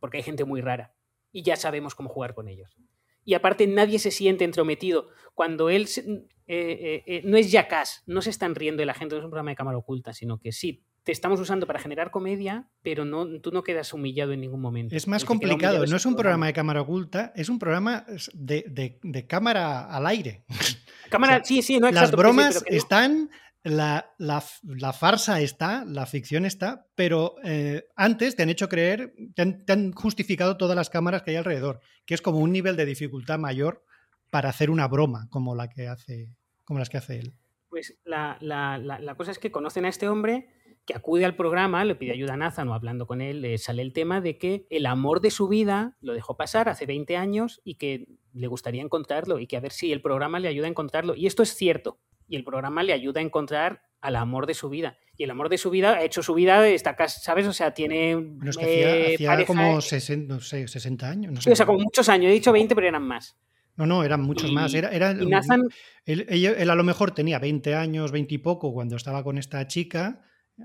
[0.00, 0.94] Porque hay gente muy rara.
[1.32, 2.76] Y ya sabemos cómo jugar con ellos.
[3.24, 5.08] Y aparte nadie se siente entrometido.
[5.34, 6.02] Cuando él se-
[6.46, 9.30] eh, eh, no es jackass, no se están riendo de la gente, no es un
[9.30, 13.40] programa de cámara oculta, sino que sí, te estamos usando para generar comedia, pero no,
[13.40, 14.94] tú no quedas humillado en ningún momento.
[14.94, 18.98] Es más complicado, no es un programa de cámara oculta, es un programa de, de-
[19.02, 20.44] de cámara al aire.
[21.08, 23.30] Cámara, o sea, sí, sí, no Las exacto, sí, sí, bromas pero que no- están,
[23.62, 29.14] la, la- la farsa está, la ficción está, pero eh, antes te han hecho creer,
[29.34, 32.52] te han, te han justificado todas las cámaras que hay alrededor, que es como un
[32.52, 33.82] nivel de dificultad mayor
[34.28, 36.28] para hacer una broma como la que hace,
[36.66, 37.32] como las que hace él.
[37.70, 40.50] Pues la- la cosa es que conocen a este hombre
[40.88, 43.82] que acude al programa, le pide ayuda a Nathan o hablando con él, le sale
[43.82, 47.60] el tema de que el amor de su vida lo dejó pasar hace 20 años
[47.62, 50.70] y que le gustaría encontrarlo y que a ver si el programa le ayuda a
[50.70, 51.14] encontrarlo.
[51.14, 51.98] Y esto es cierto.
[52.26, 54.96] Y el programa le ayuda a encontrar al amor de su vida.
[55.16, 57.46] Y el amor de su vida ha hecho su vida, está, ¿sabes?
[57.46, 58.14] O sea, tiene...
[58.14, 61.32] Bueno, es que hacía, eh, hacía pareja- como 60, no sé, 60 años.
[61.32, 61.52] No, Sí, sé.
[61.52, 62.30] o sea, como muchos años.
[62.30, 63.36] He dicho 20, pero eran más.
[63.76, 64.72] no, no, eran muchos y- más.
[64.74, 65.64] Era, era- Nathan
[66.04, 69.66] Él, él a lo mejor tenía 20 años, 20 y poco cuando estaba con esta
[69.66, 70.22] chica,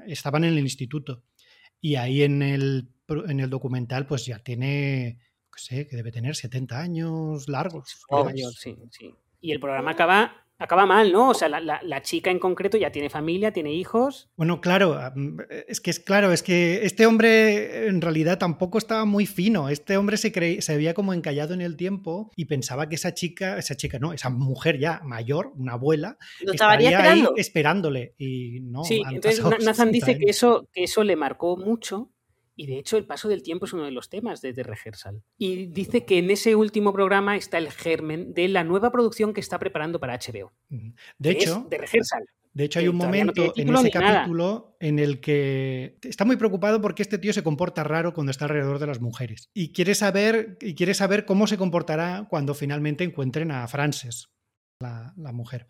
[0.08, 1.24] estaban en el instituto.
[1.82, 5.20] Y ahí en el, en el documental pues ya tiene
[5.54, 8.04] qué sé, que debe tener 70 años largos.
[8.10, 9.14] Oh, mayor, sí, sí.
[9.40, 11.30] Y el programa acaba acaba mal, ¿no?
[11.30, 14.30] O sea, la, la, la, chica en concreto ya tiene familia, tiene hijos.
[14.36, 15.00] Bueno, claro,
[15.68, 19.70] es que es claro, es que este hombre en realidad tampoco estaba muy fino.
[19.70, 23.14] Este hombre se, creía, se había como encallado en el tiempo y pensaba que esa
[23.14, 27.30] chica, esa chica, no, esa mujer ya mayor, una abuela, ¿Lo estaría esperando?
[27.36, 28.16] ahí esperándole.
[28.18, 32.13] Y no, sí, entonces Nathan dice que eso, que eso le marcó mucho
[32.56, 35.24] y de hecho, el paso del tiempo es uno de los temas de The Rehearsal.
[35.38, 39.42] Y dice que en ese último programa está el germen de la nueva producción que
[39.42, 40.54] está preparando para HBO.
[41.18, 42.24] De hecho, The Rehearsal.
[42.54, 44.76] De hecho, hay un momento no en ese capítulo nada.
[44.80, 48.78] en el que está muy preocupado porque este tío se comporta raro cuando está alrededor
[48.78, 49.50] de las mujeres.
[49.56, 54.30] Y quiere saber, y quiere saber cómo se comportará cuando finalmente encuentren a Frances,
[54.80, 55.68] la, la mujer.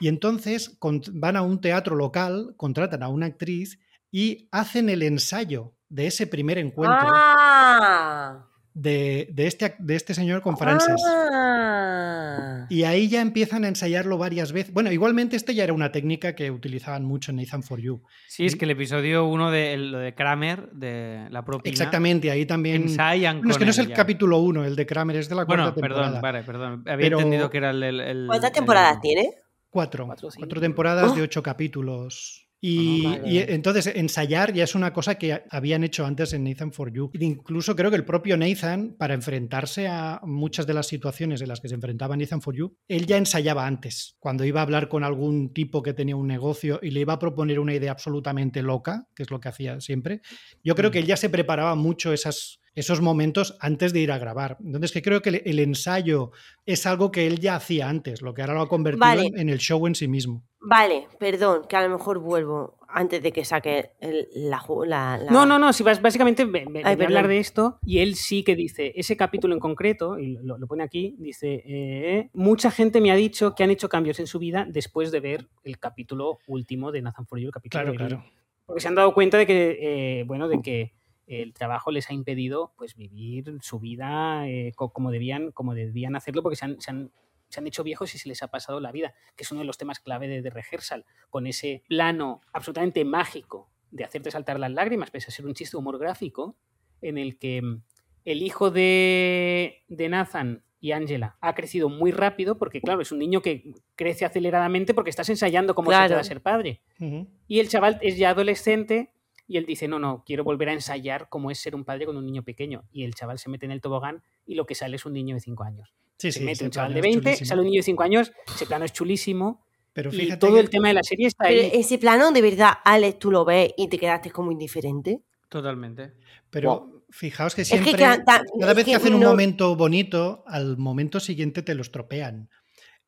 [0.00, 0.78] Y entonces
[1.12, 6.26] van a un teatro local, contratan a una actriz y hacen el ensayo de ese
[6.26, 8.46] primer encuentro ah.
[8.74, 11.02] de, de, este, de este señor con Frances.
[11.06, 12.66] Ah.
[12.70, 14.72] Y ahí ya empiezan a ensayarlo varias veces.
[14.74, 18.02] Bueno, igualmente este ya era una técnica que utilizaban mucho en Nathan for You.
[18.28, 21.70] Sí, es que el episodio uno de lo de Kramer, de la propia.
[21.70, 22.82] Exactamente, ahí también.
[22.82, 23.94] Ensayan no, es que no es el ya.
[23.94, 26.20] capítulo uno, el de Kramer, es de la cuarta bueno, temporada.
[26.20, 26.84] perdón, vale, perdón.
[26.86, 27.18] Había Pero...
[27.18, 27.82] entendido que era el.
[27.82, 29.00] el, el ¿Cuántas temporadas el...
[29.00, 29.30] tiene?
[29.70, 30.06] Cuatro.
[30.06, 31.14] Cuatro, temporadas Oh.
[31.14, 32.47] de ocho capítulos.
[32.60, 33.30] Y, Ah, vale.
[33.30, 37.10] y entonces ensayar ya es una cosa que habían hecho antes en Nathan for You.
[37.20, 41.60] Incluso creo que el propio Nathan, para enfrentarse a muchas de las situaciones en las
[41.60, 44.16] que se enfrentaba Nathan for You, él ya ensayaba antes.
[44.18, 47.18] Cuando iba a hablar con algún tipo que tenía un negocio y le iba a
[47.18, 50.20] proponer una idea absolutamente loca, que es lo que hacía siempre,
[50.64, 54.18] yo creo que él ya se preparaba mucho esas, esos momentos antes de ir a
[54.18, 54.56] grabar.
[54.64, 56.30] Entonces, que creo que el, el ensayo
[56.66, 59.26] es algo que él ya hacía antes, lo que ahora lo ha convertido Vale.
[59.26, 60.44] en, en el show en sí mismo.
[60.60, 65.18] Vale, perdón, que a lo mejor vuelvo antes de que saque el- la, ju- la,
[65.18, 68.14] la- No, no, no, si vas, básicamente Ay, venía a hablar de esto y él
[68.16, 72.70] sí que dice, ese capítulo en concreto, y lo, lo pone aquí, dice, eh, mucha
[72.70, 75.78] gente me ha dicho que han hecho cambios en su vida después de ver el
[75.78, 78.24] capítulo último de Nathan For You, el capítulo Claro, de claro.
[78.66, 79.78] Porque se han dado cuenta de que,
[80.20, 80.92] eh, bueno, de que
[81.28, 86.16] el trabajo les ha impedido pues vivir su vida eh, co- como debían, como debían
[86.16, 87.10] hacerlo, porque se han, se han-
[87.50, 89.66] se han hecho viejos y se les ha pasado la vida, que es uno de
[89.66, 94.70] los temas clave de The Rehearsal, con ese plano absolutamente mágico de hacerte saltar las
[94.70, 96.56] lágrimas, pese a ser un chiste de humor gráfico,
[97.00, 97.82] en el que mm,
[98.26, 103.18] el hijo de, de Nathan y Angela ha crecido muy rápido, porque claro, es un
[103.18, 106.08] niño que crece aceleradamente porque estás ensayando cómo se Claro.
[106.08, 106.82] te va a ser padre.
[107.00, 107.26] Ujú.
[107.48, 109.10] Y el chaval es ya adolescente
[109.48, 112.16] y él dice, no, no, quiero volver a ensayar cómo es ser un padre con
[112.16, 112.84] un niño pequeño.
[112.92, 115.34] Y el chaval se mete en el tobogán y lo que sale es un niño
[115.34, 115.94] de 5 años.
[116.18, 117.48] Sí, se sí, mete ese un chaval de es 20, chulísimo.
[117.48, 119.64] sale un niño de 5 años, ese plano es chulísimo.
[119.94, 121.70] Pero Y fíjate todo que- el tema de la serie está Pero ahí.
[121.72, 125.22] ese plano, de verdad, Alex, tú lo ves y te quedaste como indiferente.
[125.48, 126.12] Totalmente.
[126.50, 129.22] Pero fijaos que Es que siempre, ca- ta- cada es vez que, que hacen un
[129.22, 132.50] momento bonito, al momento siguiente te lo estropean.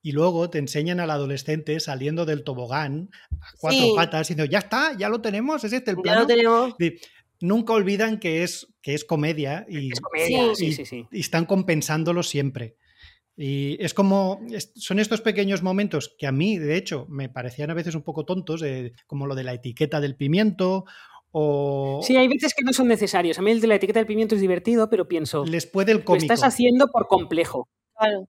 [0.03, 3.92] Y luego te enseñan al adolescente saliendo del tobogán a cuatro Sí.
[3.94, 6.20] patas diciendo, ya está, ya lo tenemos, es este el Ya plano.
[6.20, 6.74] lo tenemos.
[7.42, 11.07] Nunca olvidan que es, que es comedia y, Es comedia, sí, y- sí, sí.
[11.11, 12.76] y están compensándolo siempre.
[13.36, 17.70] Y es como, es- son estos pequeños momentos que a mí, de hecho, me parecían
[17.70, 20.84] a veces un poco tontos, eh, como lo de la etiqueta del pimiento
[21.32, 23.38] o Sí, hay veces que no son necesarios.
[23.38, 25.98] A mí el de la etiqueta del pimiento es divertido, pero pienso, les puede el
[25.98, 26.24] lo cómico.
[26.24, 27.68] estás haciendo por complejo.
[27.96, 28.28] Claro.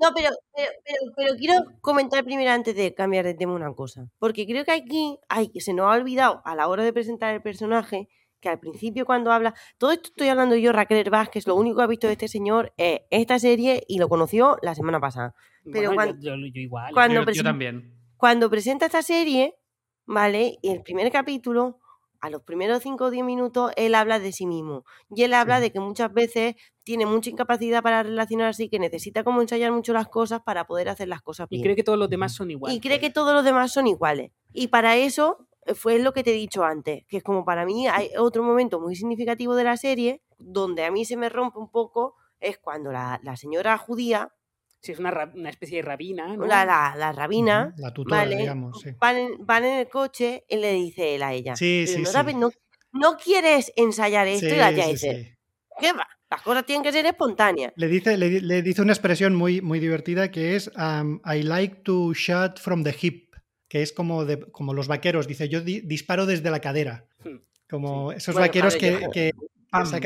[0.00, 4.08] No, pero, pero, pero, pero quiero comentar primero antes de cambiar de tema una cosa.
[4.18, 7.42] Porque creo que aquí hay, se nos ha olvidado a la hora de presentar el
[7.42, 8.08] personaje
[8.40, 11.82] que al principio cuando habla, todo esto estoy hablando yo, Raquel Vázquez, lo único que
[11.82, 15.34] ha visto de este señor es esta serie y lo conoció la semana pasada.
[15.64, 16.92] Pero Bueno, cuando- yo, yo- yo igual.
[16.94, 17.94] cuando- Yo, presenta- también.
[18.16, 19.56] Cuando presenta esta serie,
[20.06, 20.58] ¿vale?
[20.62, 21.80] Y el primer capítulo,
[22.20, 24.84] a los primeros 5 o 10 minutos, él habla de sí mismo.
[25.14, 29.24] Y él habla de que muchas veces tiene mucha incapacidad para relacionarse y que necesita
[29.24, 31.62] como ensayar mucho las cosas para poder hacer las cosas Y bien.
[31.62, 32.76] cree que todos los demás son iguales.
[32.76, 34.32] Y cree que todos los demás son iguales.
[34.52, 37.64] Y para eso eh, fue lo que te he dicho antes, que es como para
[37.66, 41.58] mí hay otro momento muy significativo de la serie, donde a mí se me rompe
[41.58, 44.32] un poco, es cuando la, la señora judía,
[44.80, 46.46] Sí, es una, una especie de rabina, ¿no?
[46.46, 48.80] la, la, la rabina, La tutora, vale, digamos.
[48.80, 51.96] Sí, van, en, van en el coche y le dice él a ella, sí, "Pero
[51.98, 52.02] sí.
[52.04, 52.50] no, sabes- no,
[52.92, 55.36] no quieres ensayar esto Sí, y la tía sí, dice, sí.
[55.80, 56.06] ¿qué va?
[56.30, 57.72] Las cosas tienen que ser espontáneas.
[57.76, 61.42] Le dice, le, di- le dice una expresión muy, muy divertida que es um, I
[61.42, 63.34] like to shoot from the hip,
[63.66, 65.26] que es como, de, como los vaqueros.
[65.26, 67.06] Dice, yo di- disparo desde la cadera.
[67.24, 67.38] Hmm.
[67.68, 69.32] Como esos Bueno, vaqueros que,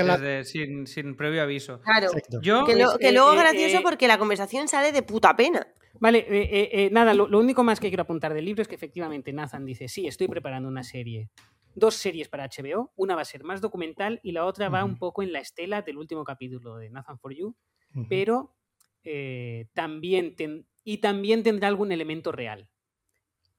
[0.04, 1.80] la- desde- sin, sin previo aviso.
[1.80, 2.08] Claro.
[2.40, 5.36] Yo, Que, lo- que luego es eh, gracioso eh, porque la conversación sale de puta
[5.36, 5.66] pena.
[6.00, 9.32] Vale, eh, nada, lo, lo único más que quiero apuntar del libro es que efectivamente
[9.32, 11.30] Nathan dice, sí, estoy preparando una serie
[11.74, 12.92] dos series para HBO.
[12.96, 15.80] Una va a ser más documental y la otra va un poco en la estela
[15.82, 17.54] del último capítulo de Nathan for You,
[18.08, 18.54] pero
[19.04, 22.68] eh, también ten- y también tendrá algún elemento real.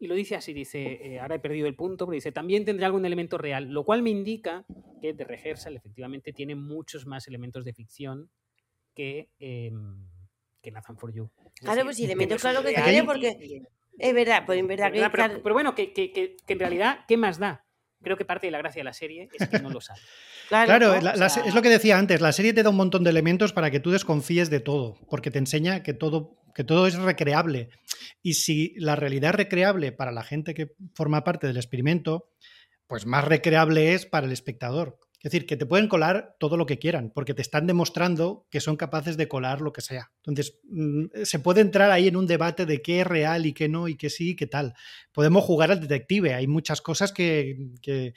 [0.03, 2.87] Y lo dice así, dice, eh, ahora he perdido el punto, pero dice, también tendrá
[2.87, 4.65] algún elemento real, lo cual me indica
[5.01, 8.29] que The Rehearsal efectivamente tiene muchos más elementos de ficción
[8.93, 10.05] que, em,
[10.61, 11.29] que Nathan for You.
[11.55, 13.61] Claro, decir, pues sí, elementos claro que tiene, porque
[13.97, 15.17] Es verdad, pues en verdad pero, que.
[15.17, 17.62] pero- pero bueno, que, que- que- que en realidad, ¿qué más da?
[18.03, 19.99] Creo que parte de la gracia de la serie es que no lo sabe.
[20.49, 21.01] claro, Claro, ¿no?
[21.01, 23.03] la- O la- sea- es lo que decía antes, la serie te da un montón
[23.03, 26.85] de elementos para que tú desconfíes de todo, porque te enseña que todo, que todo
[26.87, 27.69] es recreable.
[28.21, 32.29] Y si la realidad es recreable para la gente que forma parte del experimento,
[32.87, 34.99] pues más recreable es para el espectador.
[35.23, 38.59] Es decir, que te pueden colar todo lo que quieran, porque te están demostrando que
[38.59, 40.11] son capaces de colar lo que sea.
[40.17, 43.69] Entonces, mm, se puede entrar ahí en un debate de qué es real y qué
[43.69, 44.73] no, y qué sí y qué tal.
[45.13, 46.33] Podemos jugar al detective.
[46.33, 48.13] Hay muchas cosas que, que,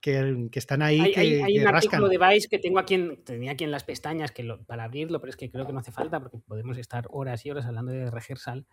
[0.00, 1.76] que- que están ahí Hay, que, hay- hay que un rascan.
[2.04, 4.84] artículo de Vice que tengo aquí en, tenía aquí en las pestañas que lo- para
[4.84, 7.66] abrirlo, pero es que creo que no hace falta porque podemos estar horas y horas
[7.66, 8.64] hablando de rehearsal.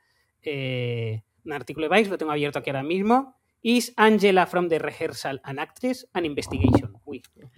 [0.43, 3.35] Eh, un artículo de Vice, lo tengo abierto aquí ahora mismo.
[3.65, 6.07] Is Angela from the rehearsal an actress?
[6.13, 6.93] An investigation.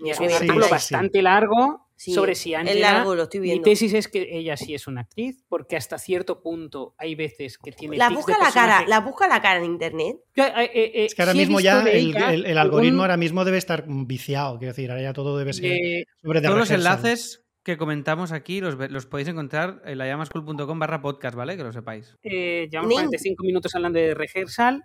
[0.05, 0.71] Es un artículo Sí, sí, sí.
[0.71, 2.91] bastante largo Sí, sobre si es Angela.
[2.91, 6.41] largo, lo estoy Mi tesis es que ella sí es una actriz, porque hasta cierto
[6.41, 7.95] punto hay veces que tiene.
[7.95, 10.17] La busca de la cara, la busca la cara en internet.
[10.35, 13.85] Yo, eh, eh, eh, Es que ahora mismo ya el, algoritmo ahora mismo debe estar
[13.87, 14.57] viciado.
[14.57, 18.61] Quiero decir, ahora ya todo debe ser sobre The Todos los enlaces que comentamos aquí
[18.61, 21.57] los, los podéis encontrar en layamaschool.com barra podcast, ¿vale?
[21.57, 22.15] Que lo sepáis.
[22.21, 22.97] Eh, llevamos Nin.
[22.97, 24.83] 45 minutos hablando de rehearsal.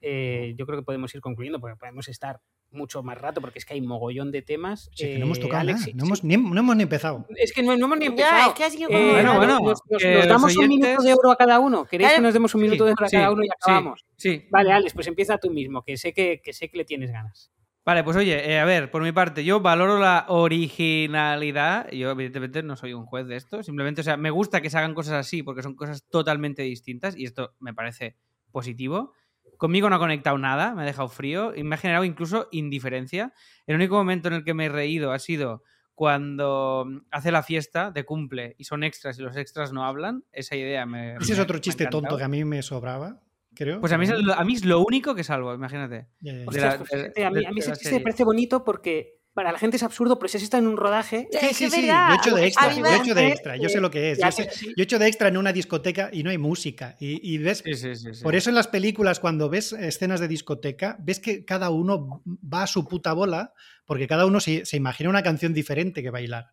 [0.00, 2.40] Eh, yo creo que podemos ir concluyendo porque podemos estar
[2.74, 4.90] mucho más rato porque es que hay mogollón de temas.
[4.94, 6.06] Sí, que no hemos Eh, tocado Alex, nada, sí, no, sí.
[6.08, 7.26] hemos, ni, no hemos ni empezado.
[7.36, 8.48] Es que no, no hemos ni Ya, empezado.
[8.50, 11.36] es que ha sido Eh, como- Bueno, bueno, nos, damos un minuto de oro a
[11.36, 11.84] cada uno.
[11.84, 14.04] ¿Queréis que nos demos un minuto de oro a Sí, cada uno y sí, acabamos?
[14.16, 14.46] Sí.
[14.50, 17.50] Vale, Alex, pues empieza tú mismo, que sé que, que sé que le tienes ganas.
[17.86, 21.90] Vale, pues oye, eh, a ver, por mi parte, yo valoro la originalidad.
[21.90, 23.62] Yo, evidentemente, no soy un juez de esto.
[23.62, 27.16] Simplemente, o sea, me gusta que se hagan cosas así porque son cosas totalmente distintas
[27.16, 28.16] y esto me parece
[28.52, 29.12] positivo.
[29.56, 33.32] Conmigo no ha conectado nada, me ha dejado frío y me ha generado incluso indiferencia.
[33.66, 35.62] El único momento en el que me he reído ha sido
[35.94, 40.24] cuando hace la fiesta de cumple y son extras y los extras no hablan.
[40.32, 41.14] Esa idea me.
[41.16, 43.20] Ese es me- otro me ha chiste tonto que a mí me sobraba,
[43.54, 43.80] creo.
[43.80, 46.08] Pues a mí, es, a mí es lo único que salvo, imagínate.
[46.46, 47.98] Ostras, la- pues de- fíjate, a mí, a mí de ese chiste serie.
[48.00, 50.76] me parece bonito porque para la gente es absurdo, pero si has estado en un
[50.76, 51.28] rodaje.
[51.32, 52.08] Sí, sí, sí, verdad.
[52.08, 54.18] yo he hecho de extra, yo he hecho de extra, yo sé lo que es.
[54.18, 56.96] Yo, sé- he hecho de extra en una discoteca y no hay música.
[57.00, 58.22] Y, y ves, Sí, sí, sí, sí.
[58.22, 62.62] por eso en las películas, cuando ves escenas de discoteca, ves que cada uno va
[62.62, 63.52] a su puta bola,
[63.84, 66.52] porque cada uno se, se imagina una canción diferente que bailar.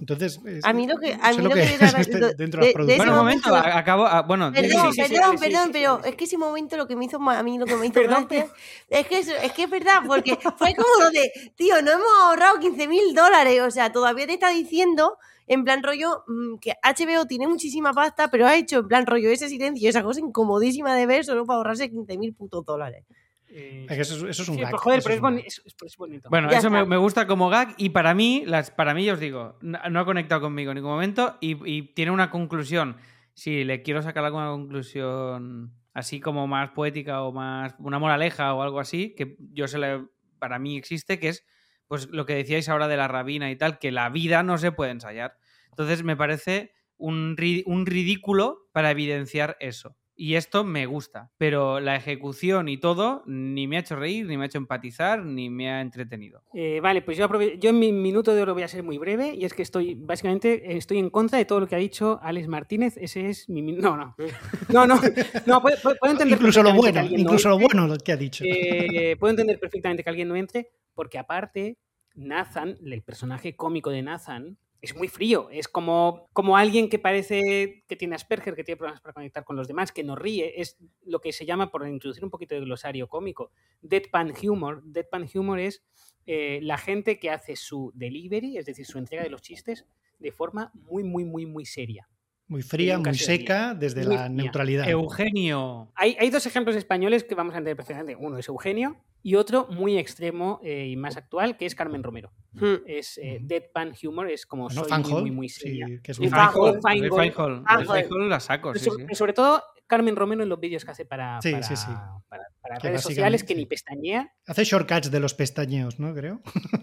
[0.00, 2.34] Entonces, es- A mí lo que- a mí lo que que es era- este- de-
[2.34, 2.96] dentro de de-.
[2.96, 4.04] Bueno, un momento, momento- a- acabo.
[4.04, 6.08] a- bueno, Perdón, sí, sí, sí, perdón, sí, sí, perdón, sí, pero sí.
[6.08, 8.26] es que ese momento lo que me hizo a mí lo que me hizo Perdón,
[8.28, 8.48] gracia
[8.88, 12.06] es que es, es que es verdad, porque fue como lo de, tío, no hemos
[12.22, 16.72] ahorrado 15 mil dólares, o sea, todavía te está diciendo en plan rollo mm, que
[16.82, 20.96] HBO tiene muchísima pasta, pero ha hecho en plan rollo ese silencio, esa cosa incomodísima
[20.96, 23.04] de ver solo para ahorrarse 15 mil putos dólares.
[23.48, 25.96] Eh, Es que Eso, es- eso es un sí, gag, joder, eso pero es boni-
[25.98, 26.28] bonito.
[26.30, 29.20] Bueno, Ya eso me, gusta como gag y para mí, las, para mí, ya os
[29.20, 32.96] digo, no, no ha conectado conmigo en ningún momento y, y tiene una conclusión.
[33.34, 38.62] Si le quiero sacar alguna conclusión así como más poética o más una moraleja o
[38.62, 40.04] algo así, que yo se le,
[40.38, 41.46] para mí existe, que es
[41.88, 44.72] pues lo que decíais ahora de la rabina y tal, que la vida no se
[44.72, 45.36] puede ensayar.
[45.70, 49.96] Entonces me parece un ridículo para evidenciar eso.
[50.18, 54.38] Y esto me gusta, pero la ejecución y todo ni me ha hecho reír, ni
[54.38, 56.42] me ha hecho empatizar, ni me ha entretenido.
[56.54, 59.34] Eh, vale, pues yo, yo en mi minuto de oro voy a ser muy breve
[59.34, 62.48] y es que estoy, básicamente, estoy en contra de todo lo que ha dicho Alex
[62.48, 62.96] Martínez.
[62.96, 63.60] Ese es mi...
[63.60, 64.16] No, no.
[64.72, 64.98] No, no.
[65.44, 68.44] No, puedo, entender Incluso lo bueno, no incluso lo bueno lo que ha dicho.
[68.46, 71.78] eh, puedo entender perfectamente que alguien no entre, porque aparte,
[72.14, 75.48] Nathan, el personaje cómico de Nathan, es muy frío.
[75.50, 79.56] Es como, como alguien que parece que tiene Asperger, que tiene problemas para conectar con
[79.56, 80.60] los demás, que no ríe.
[80.60, 83.50] Es lo que se llama, por introducir un poquito de glosario cómico,
[83.82, 84.82] deadpan humor.
[84.84, 85.82] Deadpan humor es
[86.26, 89.86] eh, la gente que hace su delivery, es decir, su entrega de los chistes,
[90.18, 92.08] de forma muy, muy, muy, muy seria.
[92.48, 94.28] Muy fría, muy seca, desde Muy la fría.
[94.28, 94.88] neutralidad.
[94.88, 95.90] Eugenio.
[95.96, 98.14] Hay, hay dos ejemplos españoles que vamos a entender perfectamente.
[98.14, 98.96] Uno es Eugenio
[99.26, 102.30] y otro muy extremo eh, y más actual, que es Carmen Romero.
[102.52, 102.76] Hmm.
[102.86, 105.86] Es eh, deadpan humor, es como Bueno, soy muy, muy, muy sí, seria.
[106.00, 106.18] que es.
[106.18, 106.80] Feingold.
[106.80, 109.14] Feingold la saco, sí, sobre, sí.
[109.16, 111.86] sobre todo Carmen Romero en los vídeos que hace para, Sí, para, sí, sí.
[112.28, 113.66] para- para Que redes sociales que ni sí.
[113.66, 114.32] pestañea.
[114.46, 116.14] Hace shortcuts de los pestañeos, ¿no?
[116.14, 116.40] Creo.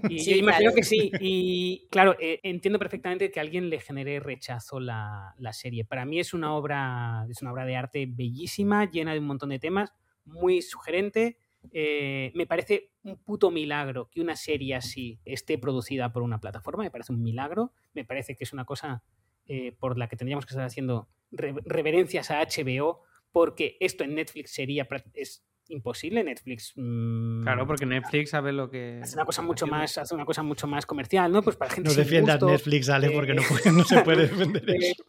[0.09, 0.75] Y Sí, yo imagino claro.
[0.75, 1.11] que sí.
[1.21, 5.85] Y claro, eh, entiendo perfectamente que a alguien le genere rechazo la, la serie.
[5.85, 9.49] Para mí es una obra, es una obra de arte bellísima, llena de un montón
[9.49, 9.93] de temas,
[10.25, 11.37] muy sugerente.
[11.71, 16.83] Eh, me parece un puto milagro que una serie así esté producida por una plataforma,
[16.83, 19.03] me parece un milagro, me parece que es una cosa
[19.47, 23.01] eh, por la que tendríamos que estar haciendo re- reverencias a HBO,
[23.31, 26.23] porque esto en Netflix sería es imposible.
[26.23, 28.99] Netflix mm, Claro, porque Netflix sabe lo que.
[29.01, 31.41] hace una cosa mucho más, hace una cosa mucho más comercial, ¿no?
[31.41, 34.27] Pues para gente No defiendas gusto, Netflix, Ale, eh, porque no, puede- no se puede
[34.27, 35.03] defender eh, eso.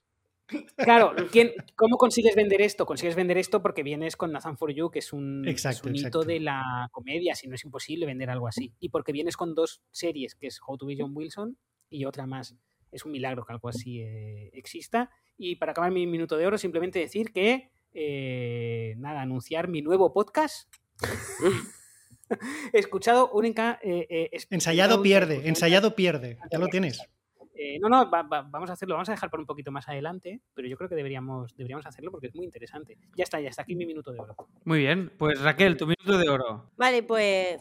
[0.76, 2.84] Claro, ¿quién- ¿cómo consigues vender esto?
[2.86, 5.96] Consigues vender esto porque vienes con Nathan For You, que es un, es Exacto, un
[5.96, 8.72] hito de la comedia, si no es imposible vender algo así.
[8.80, 11.56] Y porque vienes con dos series, que es How to Be John Wilson
[11.88, 12.54] y otra más.
[12.92, 15.10] Es un milagro que algo así eh, exista.
[15.36, 20.12] Y para acabar mi minuto de oro, simplemente decir que, eh, nada, anunciar mi nuevo
[20.12, 20.68] podcast.
[22.72, 23.78] He escuchado única...
[23.82, 26.38] eh, Ensayado pierde, ensayado pierde.
[26.50, 27.00] Ya lo tienes.
[27.54, 29.88] Eh, no, no, va- va- vamos a hacerlo, vamos a dejar por un poquito más
[29.88, 32.98] adelante, pero yo creo que deberíamos, deberíamos hacerlo porque es muy interesante.
[33.16, 34.34] Ya está, ya está aquí mi minuto de oro.
[34.64, 35.12] Muy bien.
[35.18, 36.70] Pues Raquel, tu minuto de oro.
[36.76, 37.60] Vale, pues.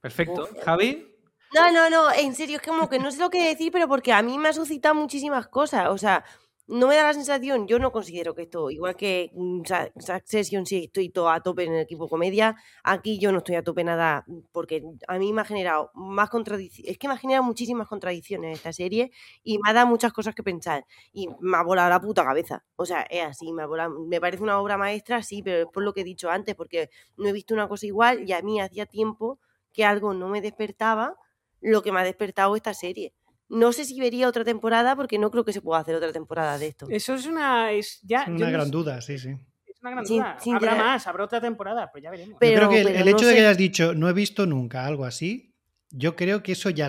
[0.00, 0.42] Perfecto.
[0.50, 0.64] Uf.
[0.64, 1.06] Javi.
[1.52, 4.12] No, no, no, en serio, es como que no sé lo que decir, pero porque
[4.12, 5.88] a mí me ha suscitado muchísimas cosas.
[5.88, 6.24] O sea,
[6.70, 9.62] no me da la sensación, yo no considero que esto, igual que mm,
[9.98, 13.62] Succession, sí estoy todo a tope en el equipo comedia, aquí yo no estoy a
[13.64, 17.44] tope nada, porque a mí me ha generado más contradicciones, es que me ha generado
[17.44, 19.10] muchísimas contradicciones esta serie
[19.42, 22.64] y me ha dado muchas cosas que pensar y me ha volado la puta cabeza.
[22.76, 25.66] O sea, es así, me, ha volado- me parece una obra maestra, sí, pero es
[25.72, 28.42] por lo que he dicho antes, porque no he visto una cosa igual y a
[28.42, 29.38] mí hacía tiempo
[29.72, 31.16] que algo no me despertaba
[31.60, 33.12] lo que me ha despertado esta serie.
[33.50, 36.56] No sé si vería otra temporada porque no creo que se pueda hacer otra temporada
[36.58, 36.86] de esto.
[36.88, 37.72] Eso es una.
[37.72, 39.28] Es, ya, Es una no gran sé- duda, sí, sí.
[39.66, 40.36] es una gran Sin- duda.
[40.40, 42.36] sin habrá tener- más, habrá otra temporada, pero ya veremos.
[42.40, 44.08] Pero- yo creo que el, pero el no hecho de sé- que hayas dicho no
[44.08, 45.52] he visto nunca algo así,
[45.90, 46.88] yo creo que eso ya,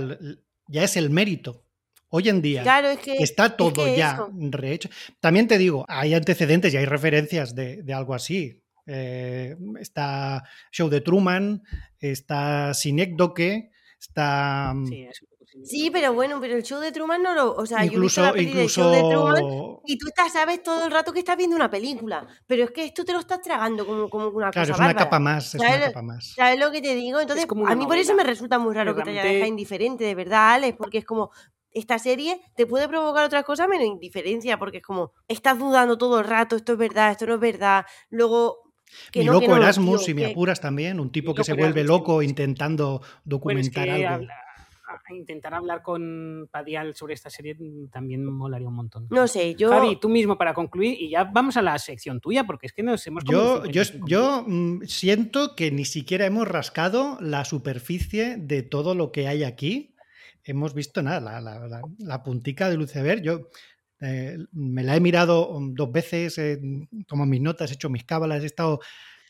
[0.68, 1.66] ya es el mérito.
[2.14, 4.30] Hoy en día Claro, es que está es todo que ya eso.
[4.52, 4.90] rehecho.
[5.22, 8.62] También te digo, hay antecedentes y hay referencias de, de algo así.
[8.86, 11.64] Eh, está Show de Truman,
[12.00, 15.08] está Sinécdoque, está mm, Sí,
[15.64, 17.54] Sí, pero bueno, pero el show de Truman no lo.
[17.56, 20.08] O sea, yo he visto incluso, la peli del show de Truman incluso y tú
[20.08, 22.26] estás, sabes todo el rato que estás viendo una película.
[22.48, 24.88] Pero es que esto te lo estás tragando como, como una claro, cosa es una
[24.88, 25.06] bárbara.
[25.06, 26.34] capa más, es ¿Sabes una capa más.
[26.36, 27.20] ¿Sabes lo que te digo?
[27.20, 30.04] Entonces, como a mí por eso me resulta muy raro que te haya dejado indiferente,
[30.04, 31.32] de verdad, Alex, porque es como.
[31.74, 36.20] Esta serie te puede provocar otras cosas menos indiferencia, porque es como, estás dudando todo
[36.20, 37.86] el rato, esto es verdad, esto no es verdad.
[38.10, 38.74] Luego,
[39.10, 41.46] que Mi no, loco no, Erasmus, tío, si me que- apuras también, un tipo que
[41.46, 44.26] se vuelve loco intentando Bueno, es documentar que algo.
[45.16, 49.08] Intentar hablar con Padial sobre esta serie mm, también molaría un montón.
[49.10, 49.70] No sé, yo.
[49.70, 52.84] Javi, tú mismo para concluir y ya vamos a la sección tuya porque es que
[52.84, 58.38] nos hemos Yo, yo, 55 yo mm, siento que ni siquiera hemos rascado la superficie
[58.38, 59.96] de todo lo que hay aquí.
[60.44, 63.22] Hemos visto nada, la, la- la- la puntica del iceberg.
[63.22, 63.50] Yo
[64.02, 66.60] eh, me la he mirado mm, dos veces, he
[67.08, 68.80] tomado mis notas, he hecho mis cábalas, he estado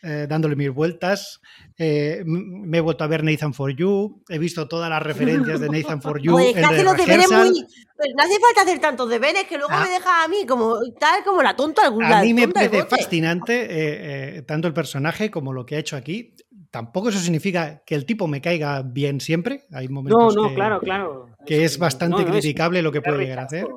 [0.03, 1.41] eh, dándole mis vueltas.
[1.77, 5.69] Eh, me he vuelto a ver Nathan for You, he visto todas las referencias de
[5.69, 6.33] Nathan for You.
[6.33, 7.65] Pues que en hace los deberes muy.
[7.97, 9.83] Pero no hace falta hacer tantos deberes, que luego Ah.
[9.85, 13.61] me dejas a mí como tal, como la tonta A la mí me parece fascinante
[13.61, 16.35] eh, eh, tanto el personaje como lo que ha hecho aquí.
[16.71, 19.65] Tampoco eso significa que el tipo me caiga bien siempre.
[19.73, 21.29] Hay No, momentos no, que, claro, claro.
[21.45, 23.67] que es bastante no, no, es criticable lo que puede llegar a hacer.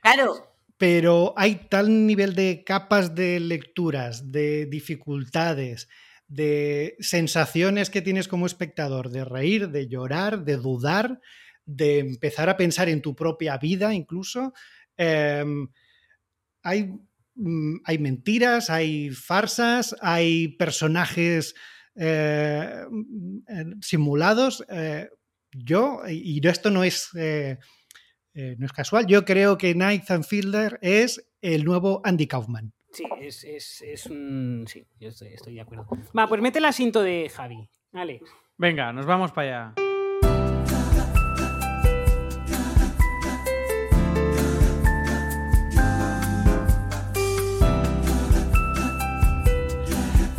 [0.00, 0.47] Claro.
[0.78, 5.88] Pero hay tal nivel de capas de lecturas, de dificultades,
[6.28, 11.20] de sensaciones que tienes como espectador, de reír, de llorar, de dudar,
[11.64, 14.52] de empezar a pensar en tu propia vida incluso.
[14.96, 15.68] Em,
[16.62, 16.92] hay,
[17.34, 21.54] mm, hay mentiras, hay farsas, hay personajes
[21.96, 24.64] eh, mm, eh, simulados.
[24.68, 25.08] eh,
[25.52, 27.08] yo, y y esto no es,
[28.34, 32.72] eh, no es casual, yo creo que Nathan Fielder es el nuevo Andy Kaufman.
[32.92, 34.64] Sí, es, es, es un.
[34.66, 35.86] Sí, yo estoy, estoy de acuerdo.
[36.16, 37.68] Va, pues mete el asiento de Javi.
[37.92, 38.24] Alex.
[38.56, 39.74] Venga, nos vamos para allá.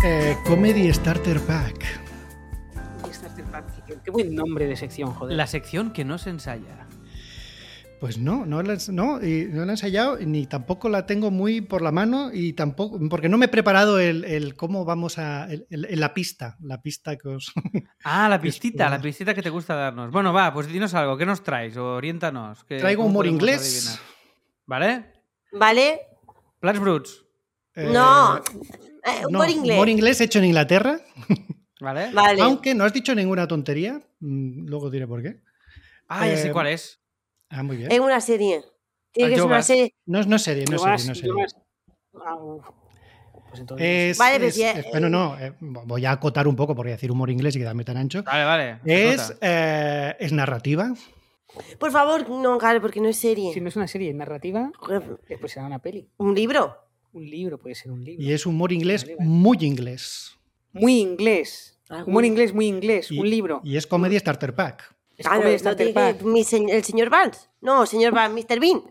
[0.03, 1.85] Eh, Comedy Starter Pack.
[3.11, 5.35] Starter Pack, Qué, qué buen nombre de sección, joder.
[5.35, 6.88] La sección que no se ensaya.
[7.99, 11.31] Pues no, no la, he- no, y no la he ensayado, ni tampoco la tengo
[11.31, 15.17] muy por la mano, y tampoco, porque no me he preparado el, el cómo vamos
[15.17, 15.51] a.
[15.51, 17.51] el- el- la pista, la pista que os.
[18.05, 20.11] Ah, la Que es pistita, la pistita que te gusta darnos.
[20.11, 21.17] Bueno, va, pues dinos algo.
[21.17, 21.75] ¿Qué nos traes?
[21.75, 22.63] Oriéntanos.
[22.63, 23.59] ¿Qué- Traigo humor inglés.
[23.61, 23.99] adivinar?
[24.65, 25.05] ¿Vale?
[25.51, 25.99] ¿Vale?
[26.61, 27.25] Plats Bruts.
[27.75, 28.37] eh, no.
[28.37, 28.41] Eh,
[29.29, 29.75] no, por inglés.
[29.75, 30.99] humor inglés hecho en Inglaterra,
[31.81, 32.11] ¿Vale?
[32.13, 32.41] Vale.
[32.41, 35.41] aunque no has dicho ninguna tontería, mm, luego diré por qué.
[36.07, 36.98] Ah, ya sé eh, cuál es.
[37.49, 37.91] Ah, muy bien.
[37.91, 38.61] Es una serie.
[39.11, 39.93] Tiene que ser una serie.
[40.05, 41.45] No, no es serie, no es serie, no es serie.
[42.25, 42.37] ah.
[43.49, 46.91] Pues entonces, Es, Vale, es- es- bueno, no, eh, voy a acotar un poco porque
[46.91, 48.21] decir humor inglés y quedarme tan ancho.
[48.23, 48.79] Vale, vale.
[48.85, 50.93] Es, eh, es narrativa.
[51.79, 53.51] Por favor, no, claro, porque no es serie.
[53.51, 56.07] si no es una serie narrativa, eh, pues será una peli.
[56.17, 56.77] Un libro.
[57.11, 58.23] Un libro puede ser un libro.
[58.23, 59.27] Y es humor inglés Vale, vale.
[59.29, 60.37] muy inglés.
[60.71, 61.81] Muy inglés.
[61.89, 63.09] Ah, Humor muy- inglés muy inglés.
[63.11, 63.61] Y, un libro.
[63.63, 64.95] Y es comedia starter pack.
[65.19, 67.47] Es Ah, no, comedia no tiene mi se- el señor Vance.
[67.61, 68.59] No, señor Vance, Mr.
[68.59, 68.81] Bean.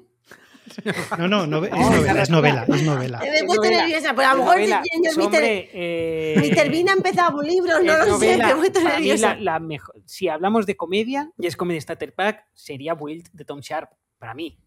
[1.18, 3.18] No, no, no es No, novela, es novela, es novela.
[3.20, 5.40] Me he puesto nerviosa, pero a lo mejor el señor Mr.
[5.42, 6.68] eh.
[6.70, 9.34] Bean ha empezado un libro, no lo sé, me he puesto nerviosa.
[9.36, 13.44] la- la mejor- si hablamos de comedia y es comedia starter pack, sería Wild de
[13.46, 14.58] Tom Sharp, para mí.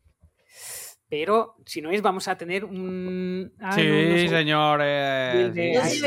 [1.12, 3.52] Pero si no es, vamos a tener un.
[3.60, 4.28] Ah, sí, no, no sé.
[4.30, 4.80] señor.
[4.82, 5.52] eh,
[5.90, 5.98] sí.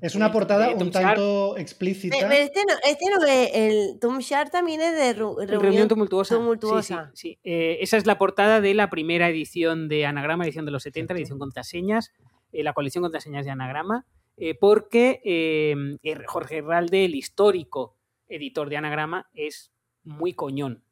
[0.00, 2.16] Es una portada Eh, Tom un tanto explícita.
[2.20, 5.88] Pero este no, este no es el Tom Sharp también es de ru- Reunión, reunión,
[5.88, 6.34] tumultuosa.
[6.36, 7.10] Sí, tumultuosa.
[7.14, 7.38] sí, sí.
[7.42, 11.14] Eh, esa es la portada de la primera edición de Anagrama, edición de los 70,
[11.14, 12.12] la edición contraseñas,
[12.52, 14.06] eh, la colección contraseñas de Anagrama,
[14.36, 17.96] eh, porque eh, eh, Jorge Herralde, el histórico
[18.28, 19.72] editor de Anagrama, es
[20.04, 20.84] muy coñón.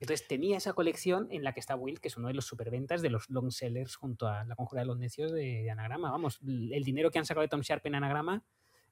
[0.00, 3.02] Entonces tenía esa colección en la que está Will, que es uno de los superventas
[3.02, 6.10] de los long sellers junto a la conjura de los necios de, de Anagrama.
[6.10, 8.42] Vamos, el dinero que han sacado de Tom Sharp en Anagrama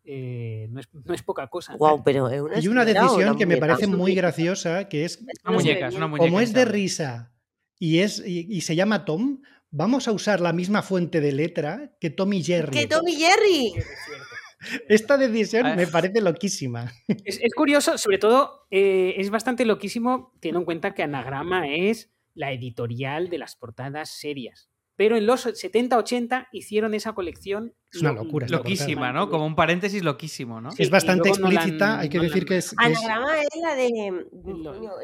[0.04, 1.74] eh, no, es, no es poca cosa.
[1.76, 5.56] Guau, pero es una Hay una decisión que me parece muy graciosa, que es, Una
[5.56, 6.26] muñeca, es una muñeca.
[6.26, 7.32] como es de risa
[7.78, 11.96] y, es, y, y se llama Tom, vamos a usar la misma fuente de letra
[12.00, 12.78] que Tom y Jerry.
[12.78, 13.72] Que Tom y Jerry.
[14.88, 15.76] Esta decisión Ah.
[15.76, 16.92] me parece loquísima.
[17.24, 22.10] Es, es curioso, sobre todo, eh, es bastante loquísimo teniendo en cuenta que Anagrama es
[22.34, 24.70] la editorial de las portadas serias.
[24.96, 27.72] Pero en los 70-80 hicieron esa colección.
[27.92, 29.30] Es una lo- locura Loquísima, ¿no?
[29.30, 30.72] Como un paréntesis loquísimo, ¿no?
[30.72, 32.70] Sí, es bastante no han- explícita, hay que no decir han- que es...
[32.70, 33.86] que es- Anagrama es la de.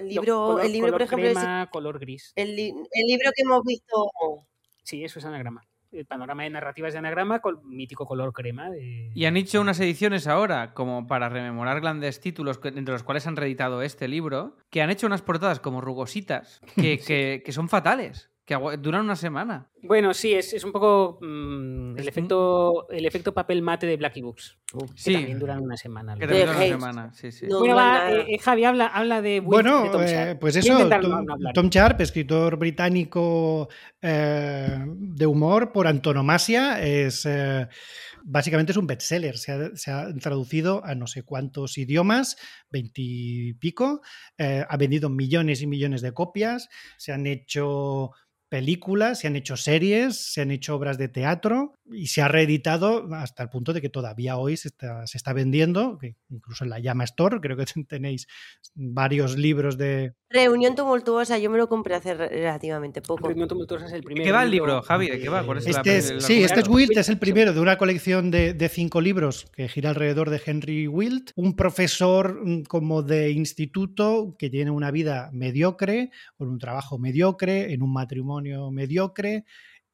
[0.01, 2.33] El libro, color- el libro por ejemplo, crema, color gris.
[2.35, 3.95] el, li- el libro que hemos visto.
[4.83, 5.63] Sí, eso es Anagrama.
[5.95, 8.68] El panorama de narrativas de Anagrama con mítico color crema.
[8.70, 13.26] de- Y han hecho unas ediciones ahora, como para rememorar grandes títulos, entre los cuales
[13.26, 17.68] han reeditado este libro, que han hecho unas portadas como rugositas, que, que- que son
[17.68, 19.70] fatales, que duran una semana.
[19.82, 24.20] Bueno, sí, es, es un poco mm, el, efecto, el efecto papel mate de Blacky
[24.22, 24.59] Books.
[24.72, 25.12] Que Sí.
[25.14, 26.14] también duran una semana.
[26.16, 26.72] Que duran una Hayes.
[26.72, 27.47] semana, sí, sí.
[27.47, 27.61] No.
[27.61, 30.40] Bueno, va, eh, eh, Javi, habla, habla de Will, de Bueno, Tom eh, Sharp.
[30.40, 31.26] pues eso, Tom.
[31.55, 33.68] Tom Sharp, escritor británico
[34.03, 37.66] eh, de humor por antonomasia, es eh,
[38.24, 39.36] básicamente es un bestseller.
[39.38, 42.36] Se ha, se ha traducido a no sé cuántos idiomas,
[42.70, 44.01] veintipico,
[44.38, 46.68] eh, ha vendido millones y millones de copias,
[46.99, 48.11] se han hecho
[48.49, 53.07] películas, se han hecho series, se han hecho obras de teatro y se ha reeditado
[53.14, 56.70] hasta el punto de que todavía hoy se está, se está vendiendo, que incluso en
[56.70, 58.26] la Llama Store, creo que tenéis
[58.74, 63.28] varios libros de, Reunión tumultuosa, yo me lo compré hace re- relativamente poco.
[63.28, 65.09] Reunión tumultuosa es el ¿De primer qué va el libro, Javi?
[65.09, 65.45] ¿De qué va?
[65.47, 66.68] ¿Cuál es la- Este es, el sí, este es?
[66.68, 70.43] Wilt, es el primero de una colección de, de cinco libros que gira alrededor de
[70.45, 76.59] Henry Wilt, un profesor mm, como de instituto que tiene una vida mediocre, con un
[76.59, 79.45] trabajo mediocre, en un matrimonio mediocre.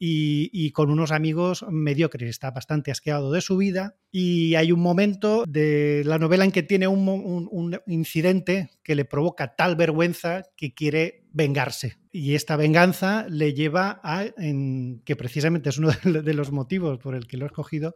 [0.03, 3.97] Y, con unos amigos mediocres, está bastante asqueado de su vida.
[4.11, 9.55] Y hay un momento de la novela en que tiene un, incidente que le provoca
[9.57, 11.99] tal vergüenza que quiere vengarse.
[12.11, 14.25] Y esta venganza le lleva a,
[15.05, 17.95] que precisamente es uno de los motivos por el que lo he escogido,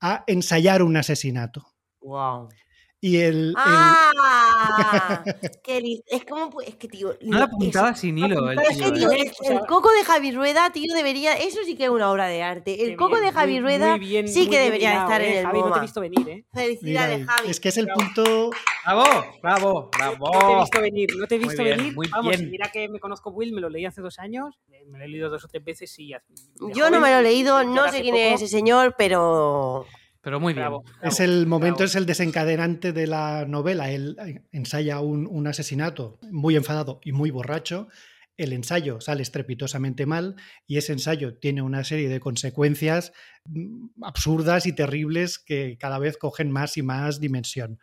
[0.00, 1.66] a ensayar un asesinato.
[2.02, 2.50] Wow.
[3.00, 5.22] Y el, el- ¡Ah!
[5.62, 7.14] Qué li- es como, es que, tío.
[7.22, 9.32] Una lo- puntada es- sin hilo, el es tío, que, tío, ¿eh?
[9.44, 11.34] el, el coco de Javi Rueda, tío, debería.
[11.34, 12.82] Eso sí que es una obra de arte.
[12.82, 15.06] El Qué coco bien, de Javi muy- Rueda muy bien, sí muy que debería hilado,
[15.08, 16.44] estar eh, en el Javi, no te he visto venir, ¿eh?
[16.52, 17.50] Felicidades, mira, Javi.
[17.50, 18.50] es que es el punto...
[18.84, 19.04] ¡Bravo!
[19.42, 19.72] ¡Bravo!
[19.84, 20.60] No te he ¡Bravo!
[20.62, 21.94] visto venir, no te he Muy visto bien, venir.
[21.94, 22.50] muy Vamos, bien.
[22.50, 25.08] mira que me conozco Will, me lo leí hace dos años, eh, me lo he
[25.08, 26.14] leído dos o tres veces y...
[26.74, 29.86] Yo no me lo he joven, leído, no sé quién poco, es ese señor, pero.
[30.20, 30.64] Pero muy bien.
[30.64, 31.86] Bravo, Es el momento, bravo.
[31.86, 33.90] es el desencadenante de la novela.
[33.90, 37.88] Él eh, ensaya un, un asesinato muy enfadado y muy borracho.
[38.36, 43.12] El ensayo sale estrepitosamente mal y ese ensayo tiene una serie de consecuencias
[43.44, 47.78] mm, absurdas y terribles que cada vez cogen más y más dimensión.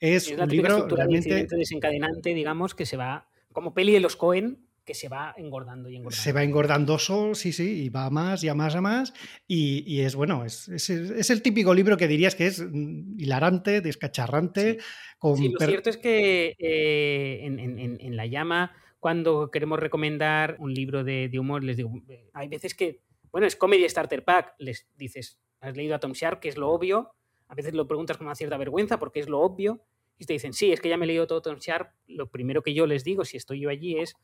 [0.00, 4.16] Es, Es la un libro realmente desencadenante, digamos, que se va, como peli de los
[4.16, 6.22] Cohen, que se va engordando y engordando.
[6.22, 9.14] se va engordando solo, sí, sí, y va a más y a más a más.
[9.46, 13.18] Y, y es bueno, es, es- es el típico libro que dirías que es mm,
[13.18, 14.78] hilarante, descacharrante.
[15.18, 20.56] Con Sí, lo cierto es que eh, en, en- en- La Llama, cuando queremos recomendar
[20.58, 23.00] un libro de, de humor, les digo, eh, hay veces que,
[23.32, 26.70] bueno, es Comedy Starter Pack, les dices, has leído a Tom Sharp, que es lo
[26.70, 27.14] obvio,
[27.48, 29.82] a veces lo preguntas con una cierta vergüenza porque es lo obvio,
[30.18, 32.62] y te dicen, sí, es que ya me he leído todo Tom Sharp, lo primero
[32.62, 34.14] que yo les digo, si estoy yo allí, es,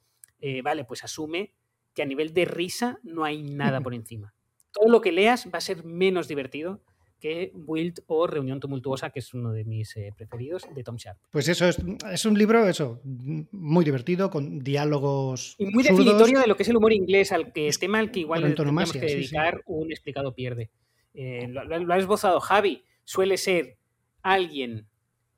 [0.41, 1.53] eh, vale, pues asume
[1.95, 4.33] que a nivel de risa no hay nada por encima.
[4.73, 6.81] todo lo que leas va a ser menos divertido
[7.19, 11.19] que Wild o Reunión Tumultuosa, que es uno de mis eh, preferidos, de Tom Sharp.
[11.31, 11.77] Pues eso, es,
[12.11, 15.55] es un libro eso, muy divertido, con diálogos.
[15.59, 15.99] Y muy absurdos.
[16.07, 19.01] definitorio de lo que es el humor inglés, al que tema al que igual antonomasia,
[19.03, 19.21] que sí, sí.
[19.35, 20.71] dedicar un explicado pierde.
[21.13, 23.77] Eh, lo, lo- lo ha esbozado Javi, suele ser
[24.23, 24.87] alguien.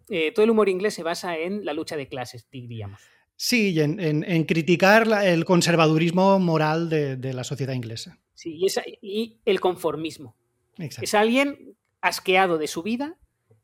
[0.09, 3.01] eh, todo el humor inglés se basa en la lucha de clases, diríamos.
[3.45, 8.21] Sí, en, en- en criticar la- el conservadurismo moral de, de la sociedad inglesa.
[8.35, 10.37] Sí, y, esa- y el conformismo.
[10.79, 11.05] Exacto.
[11.05, 13.19] Es alguien asqueado de su vida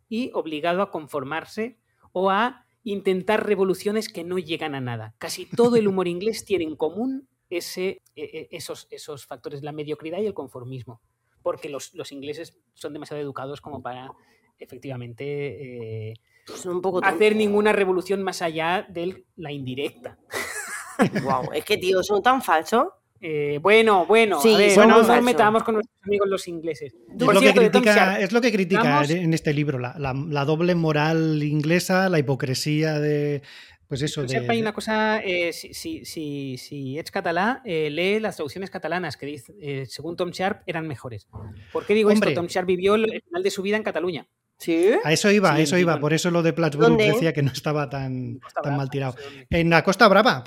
[0.09, 1.79] y obligado a conformarse
[2.11, 5.15] o a intentar revoluciones que no llegan a nada.
[5.19, 9.71] Casi todo el humor inglés tiene en común ese, e- e- esos, esos factores, la
[9.71, 11.01] mediocridad y el conformismo,
[11.41, 14.11] porque los, los ingleses son demasiado educados como para
[14.59, 16.15] efectivamente eh,
[16.57, 20.19] Son un poco hacer ninguna revolución más allá de la indirecta.
[21.23, 22.87] Wow, es que, tío, son tan falsos.
[23.21, 26.49] Eh, bueno, bueno, Sí, a ver, son no muy nos metamos con nuestros amigos los
[26.49, 26.93] ingleses.
[26.93, 29.95] Es lo, que cierto, critica, Sharp, es lo que critica vamos- en este libro, la,
[29.99, 33.43] la- la doble moral inglesa, la hipocresía de.
[33.89, 34.29] Pues eso, de.
[34.29, 38.69] Sepa, hay una cosa, eh, si, si, si, si ets català, eh, lee las traducciones
[38.71, 41.27] catalanas que dice, eh, según Tom Sharp eran mejores.
[41.73, 42.31] ¿Por qué digo Hombre.
[42.31, 42.41] esto?
[42.41, 44.27] Tom Sharp vivió el final de su vida en Cataluña.
[44.59, 44.91] ¿Sí?
[45.05, 45.93] A eso iba, Sí, a eso iba.
[45.93, 46.01] bueno.
[46.01, 47.07] Por eso lo de Plattsburgh ¿Dónde?
[47.13, 49.13] decía que no estaba tan, tan Brava, mal tirado.
[49.15, 49.47] no sé dónde.
[49.51, 50.45] En la Costa Brava,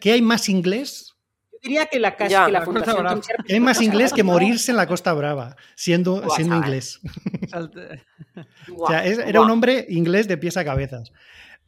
[0.00, 1.14] ¿qué hay más inglés?
[1.52, 3.14] Yo diría que la, casa, Ya, que la la Costa fundación Brava.
[3.16, 3.46] Tom Sharp...
[3.46, 7.00] ¿Qué hay más inglés que morirse en la Costa Brava, siendo, siendo inglés?
[7.48, 8.02] Salte-
[8.78, 11.10] O sea, es- era un hombre inglés de pies a cabezas.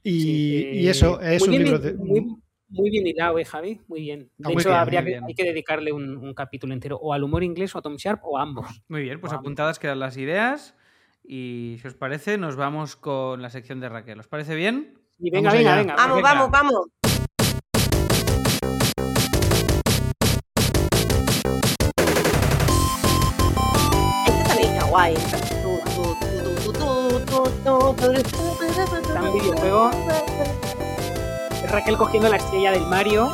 [0.03, 1.95] Y, Sí, y eso es muy un bien, libro de.
[1.95, 2.21] Muy,
[2.69, 3.81] muy bien hilado, ¿eh, Javi?
[3.89, 4.31] Muy bien.
[4.37, 7.13] De Ah, muy hecho, bien, habría que, hay que dedicarle un, un capítulo entero o
[7.15, 8.67] al humor inglés o a Tom Sharp o a ambos.
[8.89, 10.75] Muy bien, pues apuntadas quedan las ideas.
[11.29, 14.21] Y si os parece, nos vamos con la sección de Raquel.
[14.21, 14.97] ¿Os parece bien?
[15.19, 15.97] Y venga, Vamos venga, venga.
[15.97, 16.35] Vamos, venga.
[16.35, 16.87] vamos, vamos.
[24.27, 25.15] Este también está guay.
[25.15, 25.39] Está
[29.23, 29.91] un videojuego.
[31.65, 33.33] Es Raquel cogiendo la estrella del Mario.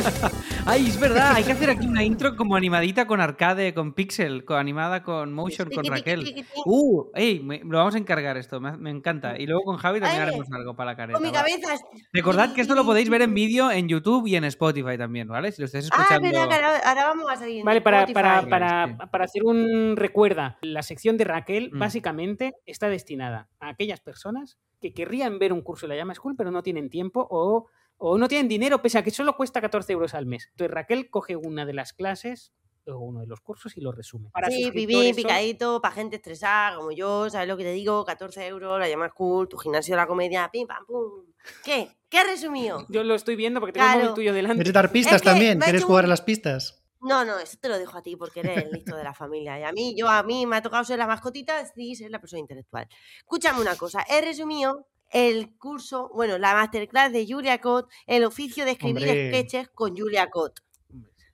[0.66, 1.32] ¡Ay, es verdad!
[1.34, 5.32] Hay que hacer aquí una intro como animadita con arcade, con pixel, con animada con
[5.32, 6.44] motion, con Raquel.
[6.64, 7.10] ¡Uh!
[7.14, 7.40] ¡Ey!
[7.40, 9.36] Me, lo vamos a encargar esto, me, me encanta.
[9.38, 11.18] Y luego con Javi también Ay, haremos algo para la careta.
[11.18, 11.40] Con mi va.
[11.42, 11.74] cabeza.
[12.12, 15.50] Recordad que esto lo podéis ver en vídeo en YouTube y en Spotify también, ¿vale?
[15.50, 16.38] Si lo estáis Ah, escuchando.
[16.40, 17.60] ahora, ahora vamos a salir.
[17.60, 21.78] en Vale, para, para, para, para hacer un recuerda, la sección de Raquel Mm.
[21.78, 26.36] básicamente está destinada a aquellas personas que querrían ver un curso de la Llama School,
[26.36, 27.66] pero no tienen tiempo o,
[28.02, 30.48] o no tienen dinero, pese a que solo cuesta 14 euros al mes.
[30.52, 32.52] Entonces Raquel coge una de las clases
[32.86, 34.30] o uno de los cursos y lo resume.
[34.30, 37.72] Para Sí, pipí, suscriptores son- picadito, para gente estresada como yo, ¿sabes lo que te
[37.72, 38.04] digo?
[38.06, 41.24] 14 euros, la llamas cool, tu gimnasio de la comedia, pim, pam, pum.
[41.62, 41.88] ¿Qué?
[42.08, 42.86] ¿Qué has resumido?
[42.88, 44.04] Yo lo estoy viendo porque tengo el Claro.
[44.04, 44.56] móvil tuyo delante.
[44.56, 45.60] ¿Quieres dar pistas Es que también?
[45.60, 46.82] ¿Quieres jugar un- a las pistas?
[47.02, 49.58] No, no, eso te lo dejo a ti porque eres el listo de la familia.
[49.60, 52.20] Y a mí, yo a mí me ha tocado ser la mascotita y ser la
[52.20, 52.88] persona intelectual.
[53.18, 58.64] Escúchame una cosa, he resumido el curso, bueno, la masterclass de Julia Cott, el oficio
[58.64, 59.28] de escribir Hombre.
[59.30, 60.60] sketches con Julia Cott,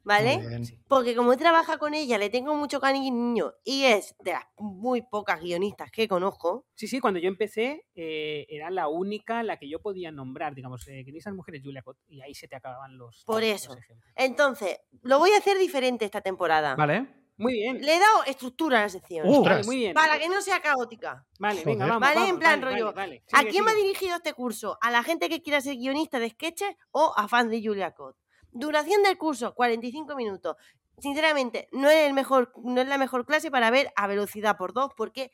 [0.03, 0.41] ¿vale?
[0.89, 5.03] Porque como he trabajado con ella, le tengo mucho cariño y es de las muy
[5.03, 6.64] pocas guionistas que conozco.
[6.74, 10.87] Sí, sí, cuando yo empecé eh, era la única la que yo podía nombrar, digamos,
[10.89, 13.72] eh, que esas mujeres Julia Cott, y ahí se te acababan los, Por los eso.
[13.77, 14.12] ejemplos.
[14.14, 16.77] Entonces, lo voy a hacer diferente esta temporada.
[16.77, 17.26] ¿Vale?
[17.39, 17.80] Muy bien.
[17.82, 19.28] Le he dado estructura a la sección.
[19.28, 19.95] Uh, Vale, muy bien.
[19.95, 21.26] Para que no sea caótica.
[21.39, 22.01] Vale, venga, vamos.
[22.01, 23.24] Vale, vamos, en plan vale, rollo, vale, vale.
[23.32, 23.82] ¿A Sigue, quién va sigue.
[23.82, 24.78] dirigido este curso?
[24.80, 28.16] ¿A la gente que quiera ser guionista de sketches o a fans de Julia Cott?
[28.53, 30.57] Duración del curso, 45 minutos.
[30.99, 34.72] Sinceramente, no es, el mejor, no es la mejor clase para ver a velocidad por
[34.72, 35.30] dos porque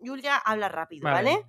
[0.00, 1.44] Julia habla rápido, Vale.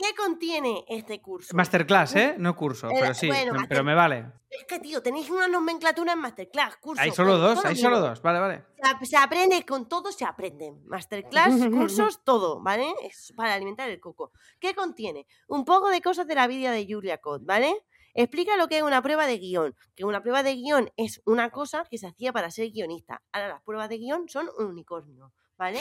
[0.00, 1.54] ¿Qué contiene este curso?
[1.54, 2.34] Masterclass, ¿eh?
[2.38, 4.32] No curso, Eh, pero sí, bueno, pero me vale.
[4.48, 7.02] Es que, tío, tenéis una nomenclatura en Masterclass, curso.
[7.02, 8.22] Hay solo dos, hay lo solo dos.
[8.22, 8.64] Vale, vale.
[9.02, 10.72] Se aprende con todo, se aprende.
[10.86, 12.90] Masterclass, cursos, todo, ¿vale?
[13.02, 14.32] Es para alimentar el coco.
[14.58, 15.26] ¿Qué contiene?
[15.48, 17.74] Un poco de cosas de la vida de Julia Cott, ¿vale?
[18.14, 19.76] Explica lo que es una prueba de guion.
[19.94, 23.22] Que una prueba de guion es una cosa que se hacía para ser guionista.
[23.32, 25.80] Ahora las pruebas de guion son un unicornio, ¿vale?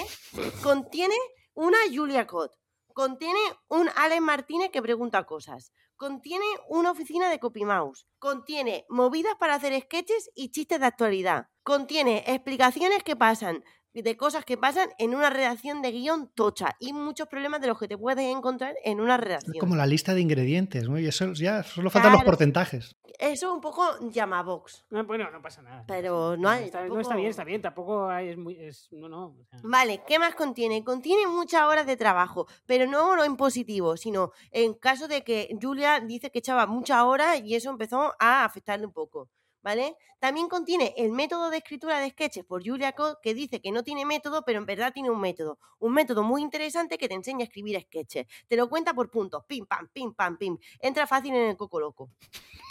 [0.62, 1.16] Contiene
[1.54, 2.52] una Julia Cott.
[3.00, 3.40] Contiene
[3.70, 5.72] un Alex Martínez que pregunta cosas.
[5.96, 8.06] Contiene una oficina de CopyMouse.
[8.20, 11.48] Contiene movidas para hacer sketches y chistes de actualidad.
[11.64, 13.64] Contiene explicaciones que pasan
[13.94, 17.78] de cosas que pasan en una redacción de guion tocha y muchos problemas de los
[17.80, 19.58] que te puedes encontrar en una Es redacción.
[19.60, 21.00] como la lista de ingredientes, ¿no?
[21.00, 22.96] Y eso ya solo faltan los porcentajes.
[23.18, 25.84] Eso es un poco llamabox, No, bueno, no pasa nada.
[25.88, 26.66] pero no hay.
[26.66, 27.62] está, no tampoco- está bien, está bien.
[27.62, 28.56] Tampoco hay- es muy.
[28.58, 29.26] Es, no, no.
[29.28, 30.84] o sea, Vale, ¿qué más contiene?
[30.86, 35.50] Contiene muchas horas de trabajo, pero no lo en positivo, sino en caso de que
[35.62, 39.30] Julia dice que echaba muchas horas y eso empezó a afectarle un poco.
[39.62, 39.96] ¿Vale?
[40.20, 43.84] También contiene el método de escritura de sketches por Julia Code, que dice que no
[43.84, 45.60] tiene método, pero en verdad tiene un método.
[45.80, 48.28] Un método muy interesante que te enseña a escribir sketches.
[48.48, 50.58] Te lo cuenta por puntos, pim, pam, pim, pam, pim.
[50.82, 52.10] Entra fácil en el coco loco.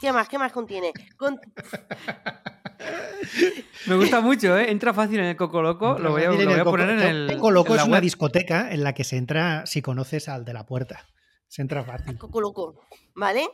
[0.00, 0.28] ¿Qué más?
[0.28, 0.92] ¿Qué más contiene?
[1.16, 1.40] Con-
[3.86, 4.70] Me gusta mucho, ¿eh?
[4.70, 5.98] Entra fácil en el Coco Loco.
[5.98, 7.32] Lo voy a, lo voy a Coco- poner en el.
[7.36, 10.66] Coco Loco es una discoteca en la que se entra si conoces al de la
[10.66, 11.06] puerta.
[11.48, 12.18] Se entra fácil.
[12.18, 12.80] Coco Loco,
[13.14, 13.48] ¿vale?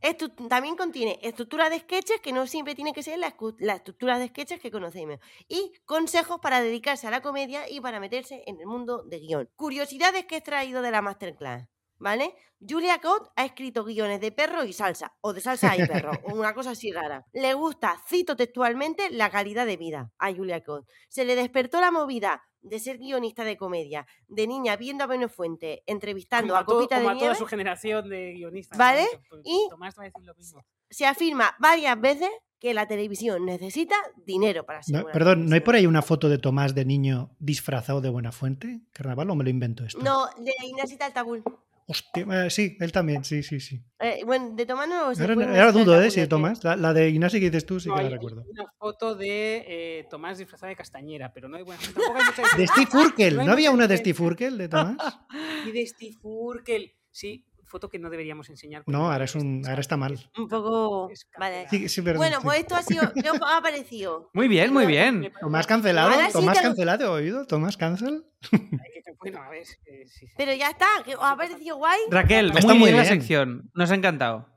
[0.00, 3.74] Esto también contiene estructura de sketches que no siempre tiene que ser la, escu- la
[3.74, 5.18] estructura de sketches que conocemos.
[5.48, 9.48] Y consejos para dedicarse a la comedia y para meterse en el mundo de guion.
[9.56, 12.34] Curiosidades que he extraído de la masterclass, ¿vale?
[12.66, 16.34] Julia Cott ha escrito guiones de perro y salsa, o de salsa y perro, o
[16.34, 17.24] una cosa así rara.
[17.32, 20.86] Le gusta, cito textualmente, la calidad de vida a Julia Cott.
[21.08, 25.82] Se le despertó la movida de ser guionista de comedia, de niña viendo a Benefuente,
[25.86, 27.38] entrevistando Como a a, todo- Copita como de a toda Nieve.
[27.38, 28.78] su generación de guionistas.
[28.78, 29.06] ¿Vale?
[29.32, 29.38] ¿no?
[29.44, 30.64] Y- Tomás va a decir lo mismo.
[30.90, 33.94] se afirma varias veces que la televisión necesita
[34.26, 36.84] dinero para ser No, buena perdón, ¿no hay por ahí una foto de Tomás de
[36.84, 38.80] niño disfrazado de Buenafuente?
[38.92, 39.98] ¿Carnaval o me lo invento esto?
[40.02, 41.42] No, de Ignacio Taltabul.
[41.90, 43.82] Hostia, eh, sí, él también, sí, sí, sí.
[43.98, 45.22] Eh, bueno, de Tomás no sé.
[45.22, 46.06] Ahora, ahora dudo, ¿eh?
[46.06, 46.62] Es que- Tomás.
[46.62, 48.42] La, la de Ignacio que dices tú sí No, que la hay- recuerdo.
[48.42, 51.82] hay una foto de eh, Tomás disfrazado de castañera, pero no hay buena.
[51.82, 53.96] Tampoco hay mucha De Steve Urkel, No ¿no había una de.
[53.96, 54.96] Steve Urkel de Tomás?
[55.66, 56.92] Y de Steve Urkel.
[57.10, 58.82] Sí, foto que no deberíamos enseñar.
[58.86, 60.18] No, ahora, es un, ahora está mal.
[60.36, 61.08] Un poco.
[61.38, 61.66] Vale.
[61.70, 62.42] Sí, sí, perdón, Bueno, sí.
[62.44, 63.12] pues esto ha sido.
[63.14, 64.28] ¿Qué os ha parecido?
[64.34, 65.32] Muy bien, muy bien.
[65.40, 67.46] Tomás cancelado, Ahora sí Tomás te lo- cancelado, ¿he oído?
[67.46, 68.24] Tomás cancel.
[68.52, 69.62] Hay que- Bueno, a ver.
[69.86, 70.32] eh, sí, sí.
[70.36, 71.98] Pero ya está, ¿que ¿os ha parecido guay?
[72.10, 73.70] Raquel, Está muy, muy bien la sección.
[73.74, 74.48] Nos ha encantado.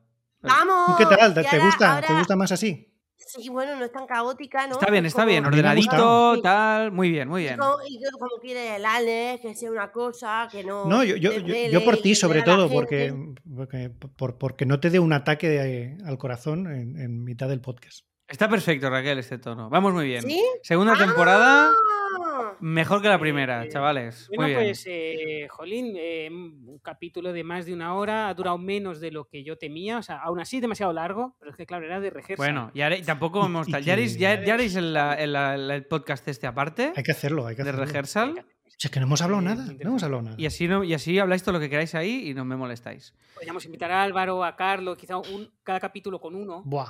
[0.41, 0.89] ¡Vamos!
[0.99, 1.33] ¿Y qué tal?
[1.33, 1.95] ¿Te, Y te ahora- gusta?
[1.95, 2.92] ahora- ¿Te gusta más así?
[3.25, 4.73] Sí, bueno, no es tan caótica, ¿no?
[4.73, 5.45] Está bien, Es está como- bien.
[5.45, 6.91] Ordenadito, tal.
[6.91, 7.57] Muy bien, muy Y bien.
[7.57, 10.85] como, y que como quiere el Alex, que sea una cosa, que no.
[10.85, 13.13] No, yo, yo, yo, por ti sobre todo, porque,
[13.55, 17.61] porque, por- porque no te dé un ataque de- al corazón en, en mitad del
[17.61, 18.05] podcast.
[18.27, 19.69] Está perfecto, Raquel, este tono.
[19.69, 20.23] Vamos muy bien.
[20.23, 20.41] ¿Sí?
[20.63, 22.32] Segunda temporada, Ah.
[22.63, 24.27] Mejor que la primera, Eh, chavales.
[24.35, 24.67] Bueno, Muy bien.
[24.71, 29.11] pues, eh, Jolín, eh, un capítulo de más de una hora, ha durado menos de
[29.11, 31.99] lo que yo temía, o sea, aún así demasiado largo, pero es que claro, era
[31.99, 32.37] de rehearsal.
[32.37, 33.71] Bueno, haré- tampoco Y- hemos y.
[33.81, 36.93] ¿Ya haréis, que- ya, ya haréis el, podcast este aparte?
[36.95, 37.85] Hay que hacerlo, hay que De hacerlo.
[37.85, 38.45] rehearsal.
[38.77, 40.35] Si es que no hemos hablado Eh, nada, no hemos hablado nada.
[40.39, 43.13] Y así, no, y así habláis todo lo que queráis ahí y no me molestáis.
[43.35, 46.63] Podríamos invitar a Álvaro, a Carlos, quizá un, cada capítulo con uno.
[46.65, 46.89] Buah,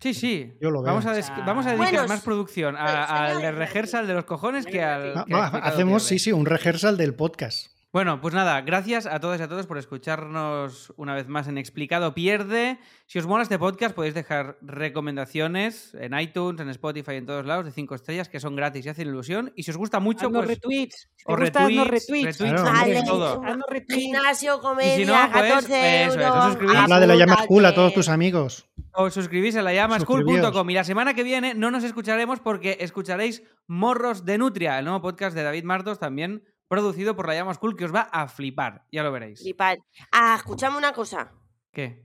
[0.00, 0.52] Sí, sí.
[0.60, 0.92] Yo lo veo.
[0.92, 4.24] Vamos a, O des- sea, vamos a dedicar Bueno, más producción al rehearsal de los
[4.24, 5.24] cojones que al.
[5.26, 7.72] Que va, hacemos, sí, sí, un rehearsal del podcast.
[7.92, 11.58] Bueno, pues nada, gracias a todos y a todos por escucharnos una vez más en
[11.58, 12.80] Explicado Pierde.
[13.06, 17.64] Si os mola este podcast, podéis dejar recomendaciones en iTunes, en Spotify, en todos lados,
[17.64, 19.52] de cinco estrellas, que son gratis y hacen ilusión.
[19.54, 20.56] Y si os gusta mucho, Haznos pues.
[20.56, 21.08] retweets.
[21.14, 22.38] Si O gusta, retweets, retweets.
[22.40, 23.02] retweets, Vale.
[23.06, 23.42] todo.
[23.88, 26.44] Gimnasio, comedia, no, pues, 14 eso es, euros.
[26.46, 26.76] suscribís.
[26.76, 28.66] Habla de la llama cool a todos tus amigos.
[28.96, 33.42] Os suscribís a la llamaschool.com y la semana que viene no nos escucharemos porque escucharéis
[33.66, 37.76] Morros de Nutria, el nuevo podcast de David Martos, también producido por la llama School,
[37.76, 39.40] que os va a flipar, ya lo veréis.
[39.40, 39.78] Flipar.
[40.12, 41.32] Ah, escuchame una cosa.
[41.72, 42.04] ¿Qué?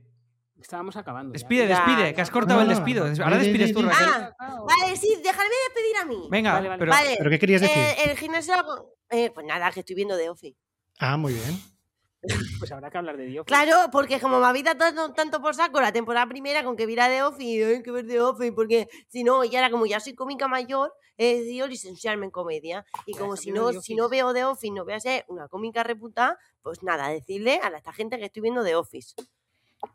[0.60, 1.32] Estábamos acabando.
[1.32, 2.12] Despide, Ya, despide, ya.
[2.14, 3.06] que has cortado el No, despido.
[3.08, 3.82] no, Ahora despides tú.
[3.82, 4.06] Raquel.
[4.38, 6.28] Ah, vale, sí, déjame despedir a mí.
[6.30, 6.78] Venga, Vale, vale.
[6.78, 7.14] pero Vale.
[7.16, 7.78] ¿Pero qué querías decir?
[7.78, 8.54] Eh, el gimnasio.
[9.10, 10.58] eh, pues nada, que estoy viendo de Office.
[10.98, 11.58] Ah, muy bien.
[12.58, 13.46] Pues habrá que hablar de Dios.
[13.46, 17.08] Claro, porque como me había dado tanto por saco la temporada primera con que viera
[17.08, 20.14] de Office, hay que ver de Office, porque si no, y ahora como ya soy
[20.14, 22.84] cómica mayor, he decidido licenciarme en comedia.
[23.06, 25.82] Y como si no, si no veo de Office, no voy a ser una cómica
[25.82, 29.14] reputada, pues nada, decirle a esta gente que estoy viendo de Office.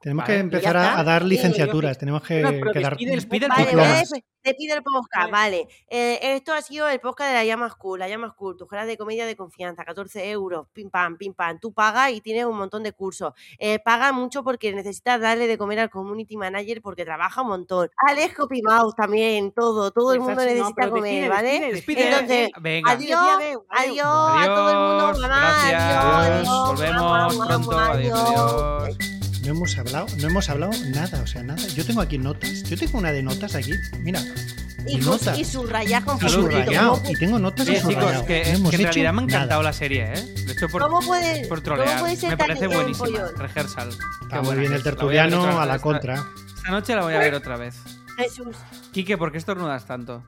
[0.02, 1.98] Tenemos Vale, que empezar a, a dar Sí, licenciaturas.
[1.98, 2.92] Tenemos que, No, que dar.
[2.98, 3.76] despide el Despide el Vale, podcast.
[3.76, 4.12] voy a diplomas.
[4.12, 5.68] despe- despido el podcast, vale.
[5.90, 8.86] Eh, esto ha sido el podcast de la Llama School, la Llama School, tu escuela
[8.86, 11.60] de comedia de confianza, 14 euros, pim pam, pim pam.
[11.60, 13.34] Tú pagas y tienes un montón de cursos.
[13.58, 17.90] Eh, paga mucho porque necesitas darle de comer al community manager porque trabaja un montón.
[18.08, 21.72] Alex Copy Mouse también, todo, todo el mundo necesita comer, despide, ¿vale?
[21.74, 22.08] despide.
[22.12, 22.92] Entonces, Venga.
[22.92, 24.06] adiós, Adiós, adiós, adiós.
[24.08, 25.82] a todo el mundo, mamá, gracias.
[25.82, 27.80] adiós, adiós, Volvemos pronto.
[27.80, 29.15] Adiós, adiós.
[29.46, 31.62] No hemos hablado, no hemos hablado nada, o sea, nada.
[31.76, 32.64] Yo tengo aquí notas.
[32.64, 33.74] Yo tengo una de notas aquí.
[34.00, 34.20] Mira,
[34.88, 35.38] Y, notas.
[35.38, 36.94] y subrayas con subrayado.
[36.98, 38.26] ¿Cómo- Y tengo notas y Oye, chicos, subrayado.
[38.26, 39.38] que, No que hemos en realidad me ha nada.
[39.38, 40.22] encantado la serie, ¿eh?
[40.46, 42.00] De hecho, por, ¿Cómo puede, por cómo trolear.
[42.00, 43.06] puede ser Me parece buenísima.
[43.08, 43.36] pollón?
[43.38, 43.90] Rehearsal.
[44.24, 46.24] Está muy bien el a tertuliano otra a la contra.
[46.58, 47.76] Esta noche la voy a ver otra vez.
[48.18, 48.56] Jesús.
[48.94, 50.24] Quique, ¿por qué estornudas tanto?